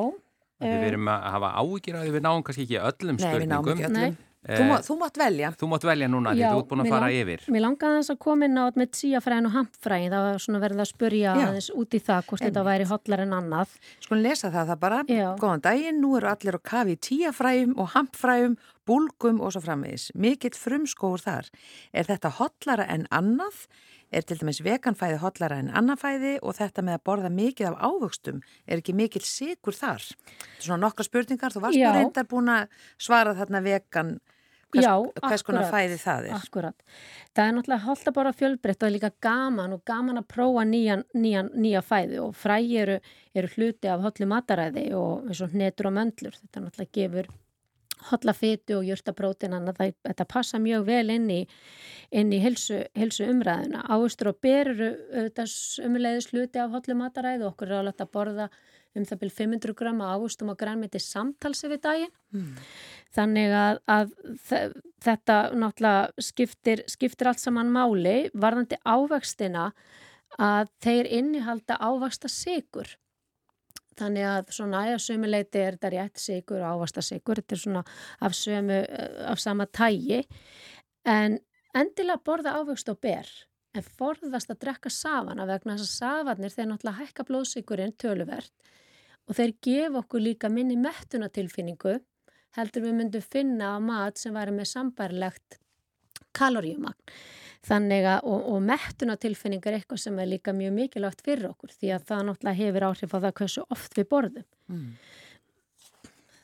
Við 0.59 0.81
verum 0.83 1.11
að 1.13 1.27
hafa 1.35 1.51
ágjur 1.61 1.99
að 2.01 2.15
við 2.17 2.25
náum 2.25 2.45
kannski 2.47 2.65
ekki 2.65 2.81
öllum 2.81 3.21
spurningum. 3.21 3.39
Nei, 3.39 3.45
við 3.45 3.53
náum 3.53 3.69
ekki 3.75 3.89
öllum. 3.89 4.01
Nei. 4.01 4.28
Þú, 4.47 4.65
má, 4.69 4.77
þú 4.87 4.95
mátt 5.01 5.19
velja. 5.19 5.49
Þú 5.59 5.69
mátt 5.73 5.85
velja 5.89 6.09
núna 6.09 6.33
því 6.33 6.45
þú 6.45 6.61
ert 6.61 6.69
búin 6.71 6.83
að 6.85 6.91
fara 6.93 7.09
lang, 7.09 7.17
yfir. 7.19 7.41
Mér 7.51 7.63
langaði 7.65 7.97
þess 7.99 8.13
að 8.15 8.19
koma 8.23 8.47
inn 8.47 8.61
á 8.63 8.65
með 8.79 8.93
tíafræðin 8.95 9.49
og 9.49 9.55
hampfræðin. 9.57 10.15
Það 10.15 10.27
var 10.29 10.45
svona 10.45 10.61
verið 10.63 10.83
að 10.85 10.89
spurja 10.93 11.33
aðeins 11.35 11.69
út 11.75 11.97
í 11.99 12.01
það 12.07 12.29
hvort 12.29 12.41
en, 12.41 12.47
þetta 12.47 12.65
væri 12.69 12.87
hotlar 12.93 13.25
en 13.25 13.35
annað. 13.35 13.75
Sko 14.07 14.21
lesa 14.21 14.53
það 14.55 14.71
það 14.73 14.81
bara. 14.87 15.03
Já. 15.11 15.27
Góðan 15.43 15.65
daginn, 15.67 16.01
nú 16.05 16.15
eru 16.21 16.31
allir 16.31 16.59
á 16.59 16.61
kafi 16.71 16.97
tíafræðum 17.09 17.75
og 17.83 17.93
hampfræðum, 17.97 18.57
búlgum 18.89 19.43
og 19.43 19.53
svo 19.57 19.65
framvegis. 19.67 20.09
Mikill 20.15 20.55
frumskóur 20.57 21.27
þar. 21.27 21.51
Er 21.93 22.09
þetta 22.09 22.33
hotlara 22.39 22.87
en 22.95 23.09
annað? 23.11 23.67
Er 24.11 24.25
til 24.25 24.39
dæmis 24.41 24.63
veganfæði 24.65 25.21
hotlara 25.23 25.59
en 25.63 25.71
annafæði 25.77 26.39
og 26.41 26.57
þetta 26.59 26.85
með 26.85 26.99
að 26.99 27.05
borða 27.09 27.31
mikið 27.35 27.71
af 27.71 27.85
ávöxtum 27.91 28.41
er 28.67 28.81
ekki 28.81 28.97
mikil 28.97 29.23
sigur 29.27 29.77
þar. 29.77 30.05
Svona 30.59 30.81
nokkar 30.87 31.09
spurningar, 31.09 31.55
þú 31.55 31.65
varst 31.67 31.81
bara 31.83 32.01
reyndar 32.01 32.29
búin 32.29 32.53
að 32.53 32.69
svara 33.01 33.35
þarna 33.39 33.63
vegan, 33.65 34.15
hvers, 34.73 34.87
Já, 34.87 34.95
hvers 35.25 35.45
konar 35.47 35.69
fæði 35.73 35.99
það 36.03 36.29
er. 36.29 36.37
Akkurat. 36.39 36.87
Það 37.37 37.45
er 37.45 37.57
náttúrulega 37.57 37.87
holdt 37.87 38.09
að 38.11 38.17
borða 38.19 38.37
fjölbreytt 38.37 38.83
og 38.83 38.89
er 38.89 38.95
líka 38.97 39.13
gaman 39.25 39.77
og 39.77 39.83
gaman 39.89 40.23
að 40.23 40.31
prófa 40.35 40.65
nýjan, 40.69 41.05
nýjan, 41.17 41.53
nýja 41.57 41.85
fæði 41.85 42.23
og 42.25 42.33
fræ 42.37 42.61
eru, 42.83 42.99
eru 43.37 43.53
hluti 43.57 43.93
af 43.93 44.05
hotlu 44.05 44.29
mataræði 44.31 44.89
og 44.97 45.29
hnetur 45.53 45.91
og 45.91 46.01
möndlur. 46.01 46.41
Þetta 46.41 46.65
náttúrulega 46.65 46.97
gefur 47.01 47.31
hotlafytu 48.11 48.79
og 48.79 48.87
jörtaprótin 48.89 49.55
þannig 49.57 49.77
að 49.83 49.95
þetta 50.09 50.27
passa 50.31 50.61
mjög 50.63 50.87
vel 50.89 51.11
inn 51.15 51.29
í, 51.33 51.41
inn 52.15 52.33
í 52.33 52.41
helsu, 52.43 52.81
helsu 52.99 53.29
umræðuna. 53.29 53.85
Áustur 53.91 54.33
og 54.33 54.41
ber 54.45 54.73
eru 54.75 54.91
umleiðis 55.85 56.31
hluti 56.33 56.63
af 56.63 56.75
hotlu 56.75 56.97
mataræði 56.99 57.45
og 57.45 57.55
okkur 57.55 57.73
er 57.73 57.81
alveg 57.83 58.05
að 58.05 58.13
borða 58.15 58.49
um 58.97 59.07
það 59.07 59.21
byrj 59.23 59.35
500 59.37 59.77
gramma 59.79 60.13
águstum 60.15 60.53
og 60.53 60.59
grænmeti 60.61 61.01
samtalsi 61.03 61.71
við 61.71 61.83
daginn. 61.85 62.15
Mm. 62.35 62.55
Þannig 63.15 63.55
að, 63.57 63.81
að 63.95 64.15
þetta 65.05 65.39
náttúrulega 65.55 66.25
skiptir, 66.29 66.85
skiptir 66.91 67.31
allt 67.31 67.43
saman 67.43 67.73
máli 67.75 68.17
varðandi 68.35 68.81
ávextina 68.85 69.71
að 70.39 70.73
þeir 70.85 71.13
innihalda 71.21 71.79
ávexta 71.81 72.31
sigur 72.33 72.97
Þannig 73.99 74.27
að 74.29 74.55
svona 74.55 74.85
að 74.93 75.03
sömuleiti 75.03 75.61
er 75.63 75.77
þetta 75.77 75.93
rétt 75.95 76.23
sigur 76.23 76.63
og 76.63 76.79
ávasta 76.79 77.03
sigur, 77.03 77.41
þetta 77.41 77.57
er 77.57 77.63
svona 77.63 77.85
af 78.25 78.37
sömu, 78.39 78.79
eh, 78.85 79.31
af 79.33 79.41
sama 79.43 79.67
tægi 79.67 80.23
en 81.05 81.39
endilega 81.75 82.23
borða 82.25 82.57
ávöxt 82.61 82.91
og 82.93 83.01
ber. 83.01 83.29
En 83.75 83.83
forðast 83.83 84.51
að 84.51 84.61
drekka 84.65 84.91
safana 84.91 85.47
vegna 85.47 85.77
þess 85.77 85.89
að 85.89 85.99
safanir 85.99 86.55
þeir 86.55 86.69
náttúrulega 86.71 87.01
hækka 87.03 87.27
blóðsigurinn 87.29 87.97
töluvert. 88.01 88.53
Og 89.29 89.37
þeir 89.37 89.53
gefa 89.63 90.01
okkur 90.01 90.25
líka 90.25 90.49
minni 90.49 90.79
mettunatilfinningu 90.81 91.99
heldur 92.57 92.87
við 92.87 92.97
myndum 92.97 93.25
finna 93.25 93.77
á 93.77 93.79
mat 93.79 94.19
sem 94.19 94.35
væri 94.35 94.55
með 94.57 94.71
sambærlegt 94.73 95.59
kaloríumagn. 96.39 96.97
Þannig 97.67 98.07
að, 98.07 98.27
og, 98.31 98.45
og 98.53 98.61
mettunatilfinning 98.63 99.65
er 99.67 99.79
eitthvað 99.81 100.03
sem 100.05 100.19
er 100.23 100.29
líka 100.31 100.55
mjög 100.55 100.77
mikilvægt 100.77 101.25
fyrir 101.27 101.51
okkur 101.51 101.73
því 101.75 101.95
að 101.97 102.05
það 102.11 102.27
náttúrulega 102.29 102.61
hefur 102.61 102.87
áhrif 102.87 103.15
á 103.15 103.19
það 103.19 103.33
hversu 103.41 103.65
oft 103.75 103.99
við 103.99 104.07
borðum. 104.13 104.47
Mm. 104.71 104.93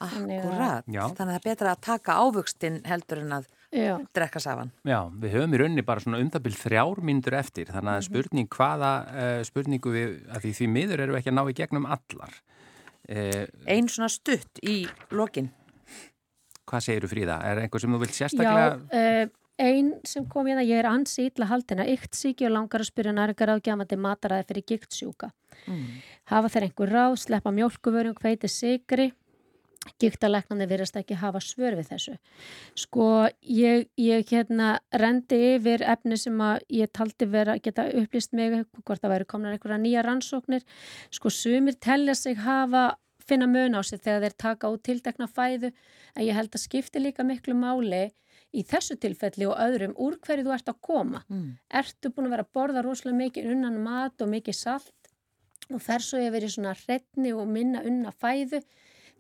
Akkurat, 0.05 0.85
þannig 0.85 1.01
að 1.01 1.15
það 1.17 1.35
er 1.37 1.45
betra 1.45 1.73
að 1.73 1.85
taka 1.87 2.17
ávöxtin 2.21 2.81
heldur 2.89 3.23
en 3.23 3.37
að 3.39 3.47
Já. 3.75 3.95
drekka 4.15 4.43
safan. 4.43 4.73
Já, 4.87 4.99
við 5.23 5.37
höfum 5.39 5.55
í 5.55 5.61
rauninni 5.63 5.85
bara 5.87 6.03
svona 6.03 6.21
umdabil 6.23 6.55
þrjár 6.59 7.01
myndur 7.07 7.37
eftir, 7.39 7.71
þannig 7.71 7.93
að 7.95 8.01
mhm. 8.01 8.09
spurning 8.09 8.51
hvaða 8.55 8.91
uh, 9.07 9.39
spurningu 9.47 9.95
við, 9.95 10.17
að 10.31 10.45
því 10.45 10.53
því 10.59 10.69
miður 10.75 11.05
eru 11.05 11.15
við 11.15 11.21
ekki 11.23 11.33
að 11.33 11.39
ná 11.39 11.45
í 11.47 11.57
gegnum 11.61 11.89
allar. 11.97 12.37
Uh, 13.05 13.45
Einn 13.71 13.91
svona 13.93 14.11
stutt 14.13 14.61
í 14.65 14.77
lokin. 15.15 15.51
hvað 16.65 16.87
segir 16.87 17.07
þú 17.07 17.13
Fríða? 17.15 17.41
Er 17.45 17.65
einhver 17.65 17.83
sem 17.83 17.95
þú 17.95 18.03
vilt 18.05 18.19
sérstaklega? 18.19 18.69
Já, 18.91 19.25
uh, 19.25 19.44
einn 19.61 19.93
sem 20.07 20.27
kom 20.31 20.49
hérna, 20.49 20.65
ég 20.67 20.81
er 20.83 20.89
ansi 20.91 21.29
ítla 21.29 21.49
haldina, 21.51 21.87
ykt 21.87 22.17
síki 22.19 22.49
og 22.49 22.55
langar 22.57 22.83
að 22.83 22.91
spyrja 22.91 23.15
næringar 23.15 23.55
ágjamandi 23.55 23.99
mataræði 24.01 24.49
fyrir 24.51 24.69
giktsjúka. 24.73 25.31
Mm. 25.67 25.85
Hafa 26.33 26.51
þeir 26.55 26.69
einhver 26.69 26.95
ráð, 26.95 27.19
sleppa 27.23 27.53
mjölkuvörum, 27.55 28.17
hveiti 28.19 28.51
sigri, 28.51 29.13
giktaleknandi 30.01 30.67
virðast 30.69 30.97
ekki 30.97 31.19
hafa 31.21 31.41
svör 31.45 31.77
við 31.79 31.91
þessu. 31.93 32.17
Sko, 32.79 33.29
ég, 33.45 33.87
ég 34.01 34.33
hérna 34.33 34.79
rendi 34.97 35.39
yfir 35.55 35.85
efni 35.95 36.19
sem 36.21 36.41
að 36.41 36.65
ég 36.73 36.93
taldi 36.97 37.29
vera 37.31 37.59
geta 37.63 37.87
upplýst 37.93 38.33
mig 38.37 38.65
hvort 38.81 39.03
það 39.03 39.15
væri 39.15 39.29
komin 39.29 39.53
einhverja 39.53 39.81
nýja 39.83 40.05
rannsóknir. 40.07 40.65
Sko, 41.13 41.31
sumir 41.31 41.77
tellja 41.77 42.17
sig 42.19 42.41
hafa 42.41 42.95
finna 43.25 43.47
mun 43.49 43.77
á 43.77 43.81
sig 43.85 44.03
þegar 44.05 44.27
þeir 44.27 44.37
taka 44.41 44.73
út 44.73 44.85
tildekna 44.85 45.29
fæðu 45.29 45.71
en 45.71 46.25
ég 46.25 46.37
held 46.37 46.53
að 46.53 46.65
skipti 46.65 47.01
líka 47.01 47.25
miklu 47.25 47.57
máli 47.57 48.09
í 48.55 48.65
þessu 48.69 48.97
tilfelli 49.03 49.49
og 49.51 49.59
öðrum 49.61 49.97
úr 50.01 50.19
hverju 50.23 50.47
þú 50.47 50.55
ert 50.55 50.71
að 50.71 50.81
koma. 50.89 51.25
Mm. 51.29 51.49
Ertu 51.83 52.13
búin 52.15 52.29
að 52.29 52.37
vera 52.37 52.47
að 52.47 52.55
borða 52.59 52.85
rosalega 52.87 53.21
mikið 53.25 53.51
unnan 53.55 53.81
mat 53.83 54.25
og 54.25 54.31
mikið 54.31 54.59
salt 54.61 55.13
og 55.73 55.81
svo 55.83 56.21
yfir 56.21 56.45
í 56.45 56.51
svona 56.53 56.75
hretni 56.77 57.33
og 57.33 57.49
minna 57.49 57.81
unna 57.89 58.13
fæðu 58.13 58.61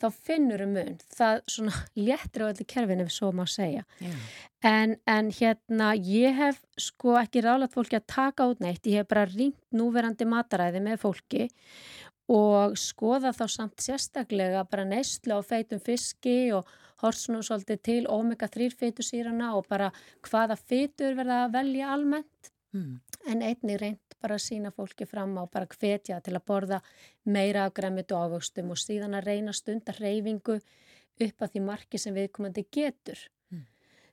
þá 0.00 0.08
finnur 0.12 0.64
um 0.64 0.74
mun. 0.76 0.96
Það 1.14 1.40
svona 1.54 1.82
léttir 1.96 2.44
á 2.44 2.50
öllu 2.50 2.66
kerfinu 2.68 3.06
ef 3.06 3.12
svo 3.14 3.30
má 3.32 3.44
segja. 3.48 3.84
Yeah. 4.02 4.24
En, 4.64 4.96
en 5.06 5.30
hérna 5.32 5.92
ég 5.94 6.34
hef 6.36 6.60
sko 6.80 7.16
ekki 7.20 7.44
rálat 7.44 7.74
fólki 7.74 7.98
að 7.98 8.08
taka 8.10 8.48
út 8.50 8.62
neitt. 8.64 8.84
Ég 8.86 9.02
hef 9.02 9.10
bara 9.10 9.28
ringt 9.30 9.60
núverandi 9.76 10.26
mataræði 10.28 10.82
með 10.84 11.00
fólki 11.04 11.48
og 12.32 12.78
skoða 12.80 13.34
þá 13.36 13.44
samt 13.52 13.84
sérstaklega 13.84 14.64
bara 14.70 14.86
neyslu 14.88 15.36
á 15.36 15.40
feitum 15.44 15.82
fiski 15.82 16.54
og 16.56 16.68
horsnum 17.04 17.44
svolítið 17.44 17.82
til 17.88 18.00
omega-3 18.10 18.70
feitusýrana 18.80 19.52
og 19.58 19.68
bara 19.70 19.90
hvaða 20.26 20.56
feitur 20.58 21.16
verða 21.18 21.44
að 21.44 21.54
velja 21.58 21.92
almennt 21.94 22.50
mm. 22.74 22.94
en 23.32 23.44
einni 23.50 23.78
reynd 23.80 24.18
bara 24.24 24.38
að 24.38 24.46
sína 24.46 24.72
fólki 24.72 25.06
fram 25.08 25.36
á 25.36 25.44
bara 25.44 25.68
hvetja 25.68 26.20
til 26.24 26.34
að 26.34 26.46
borða 26.48 26.80
meira 27.24 27.68
af 27.68 27.76
græmitu 27.76 28.16
ávöxtum 28.16 28.72
og 28.72 28.80
síðan 28.80 29.16
að 29.18 29.30
reyna 29.30 29.52
stundar 29.52 30.00
reyfingu 30.00 30.58
upp 30.58 31.46
að 31.46 31.54
því 31.54 31.64
marki 31.68 32.00
sem 32.00 32.16
viðkomandi 32.16 32.66
getur 32.72 33.20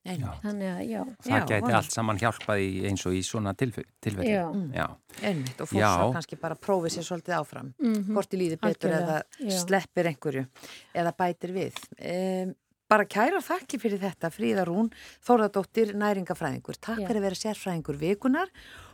Þannig 0.02 0.66
að, 0.66 0.80
já. 0.90 1.02
Það 1.22 1.36
já, 1.36 1.44
geti 1.52 1.74
allt 1.78 1.94
saman 1.94 2.18
hjálpað 2.18 2.62
í 2.64 2.70
eins 2.90 3.04
og 3.06 3.14
í 3.14 3.20
svona 3.26 3.52
tilfelli. 3.54 4.26
Já. 4.26 4.48
já. 4.74 4.88
Einmitt 5.22 5.62
og 5.62 5.70
fólk 5.70 5.84
sá 5.84 6.16
kannski 6.16 6.40
bara 6.42 6.58
prófið 6.58 6.96
sér 6.96 7.06
svolítið 7.06 7.36
áfram. 7.38 7.70
Mm 7.78 7.94
-hmm. 7.94 8.14
Hvort 8.16 8.34
í 8.34 8.40
líði 8.40 8.58
betur 8.58 8.96
Alkjörlega. 8.96 9.22
eða 9.46 9.60
sleppir 9.62 10.10
einhverju 10.10 10.46
eða 10.96 11.12
bætir 11.18 11.54
við. 11.54 11.78
Um, 12.02 12.56
bara 12.92 13.08
kæra 13.08 13.42
þakki 13.44 13.80
fyrir 13.82 14.02
þetta 14.02 14.32
Fríða 14.34 14.66
Rún, 14.68 14.90
Þóraðdóttir, 15.28 15.94
næringafræðingur. 16.00 16.80
Takk 16.82 17.06
fyrir 17.06 17.22
að 17.22 17.28
vera 17.30 17.40
sérfræðingur 17.40 18.02
vikunar 18.02 18.52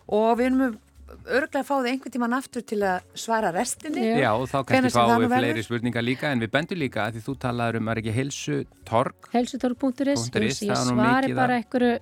og 0.08 0.38
við 0.39 0.52
erum 0.52 0.78
örglega 1.08 1.62
að 1.62 1.68
fá 1.68 1.74
þið 1.76 1.89
einhvern 1.91 2.14
tíman 2.14 2.36
aftur 2.36 2.66
til 2.68 2.80
að 2.84 3.18
svara 3.18 3.52
restinni. 3.56 4.04
Já, 4.20 4.30
og 4.36 4.45
þá 4.52 4.58
kannski 4.68 4.93
fáum 4.98 5.24
við 5.24 5.36
fleiri 5.38 5.64
spurningar 5.66 6.06
líka, 6.06 6.32
en 6.32 6.43
við 6.43 6.52
bendum 6.54 6.82
líka 6.82 7.06
að 7.06 7.18
því 7.18 7.24
þú 7.28 7.36
talaður 7.45 7.80
um 7.80 7.91
að 7.91 8.02
ekki 8.04 8.16
helsutorg. 8.18 9.30
Helsutorg.is, 9.34 10.28
ég 10.36 10.84
svari 10.84 11.34
bara 11.38 11.60
einhverju 11.62 11.93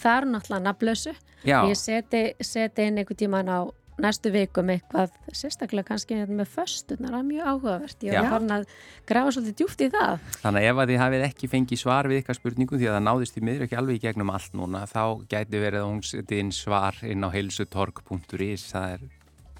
þar 0.00 0.28
náttúrulega 0.32 0.64
naflösu. 0.64 1.14
Ég 1.44 1.76
seti, 1.78 2.26
seti 2.40 2.88
inn 2.88 3.02
einhvern 3.02 3.20
tíman 3.20 3.52
á 3.52 3.68
næstu 4.02 4.30
vikum 4.34 4.70
eitthvað 4.72 5.12
sérstaklega 5.34 5.86
kannski 5.92 6.18
með 6.26 6.48
föstunar, 6.50 7.12
það 7.12 7.18
er 7.20 7.28
mjög 7.28 7.50
áhugavert. 7.50 8.04
Ég 8.06 8.16
var 8.16 8.30
farin 8.32 8.54
að 8.56 8.66
grafa 9.08 9.34
svolítið 9.36 9.56
djúft 9.60 9.84
í 9.84 9.88
það. 9.94 10.28
Þannig 10.42 10.64
að 10.64 10.68
ef 10.70 10.82
að 10.82 10.92
þið 10.92 11.02
hafið 11.04 11.26
ekki 11.28 11.50
fengið 11.52 11.82
svar 11.84 12.10
við 12.10 12.20
ykkar 12.22 12.38
spurningu 12.40 12.80
því 12.80 12.90
að 12.90 12.96
það 12.96 13.06
náðist 13.08 13.38
í 13.38 13.44
miður 13.46 13.66
ekki 13.66 13.78
alveg 13.80 14.00
í 14.00 14.04
gegnum 14.04 14.34
allt 14.34 14.58
núna, 14.58 14.84
þá 14.90 15.04
gæti 15.30 15.62
verið 15.62 15.80
að 15.84 15.90
hún 15.92 16.04
setið 16.10 16.42
inn 16.42 16.52
svar 16.54 17.00
inn 17.06 17.26
á 17.26 17.28
heilsutorg.is 17.34 18.68
það 18.72 18.96
er, 18.96 19.08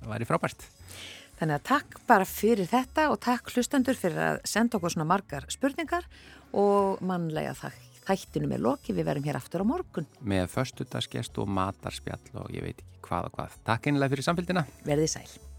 það 0.00 0.12
væri 0.14 0.30
frábært. 0.30 0.68
Þannig 1.38 1.56
að 1.58 1.66
takk 1.70 1.98
bara 2.08 2.28
fyrir 2.28 2.70
þetta 2.70 3.08
og 3.10 3.18
takk 3.22 3.50
hlustendur 3.54 3.98
fyrir 3.98 4.22
að 4.22 4.44
senda 4.48 4.78
okkur 4.78 4.94
svona 4.94 5.10
margar 5.10 5.48
spurningar 5.52 6.06
og 6.54 7.02
mannlega 7.02 7.56
þakk 7.58 7.83
Þættinu 8.04 8.50
með 8.50 8.66
loki, 8.66 8.92
við 8.92 9.08
verum 9.08 9.24
hér 9.24 9.38
aftur 9.40 9.64
á 9.64 9.66
morgun. 9.68 10.08
Með 10.20 10.50
förstutaskest 10.52 11.40
og 11.40 11.48
matarspjall 11.48 12.20
og 12.42 12.52
ég 12.52 12.66
veit 12.66 12.78
ekki 12.84 13.02
hvað 13.08 13.30
og 13.30 13.38
hvað. 13.38 13.58
Takk 13.64 13.90
einlega 13.90 14.12
fyrir 14.14 14.28
samfélgina. 14.28 14.68
Verðið 14.84 15.12
sæl. 15.16 15.53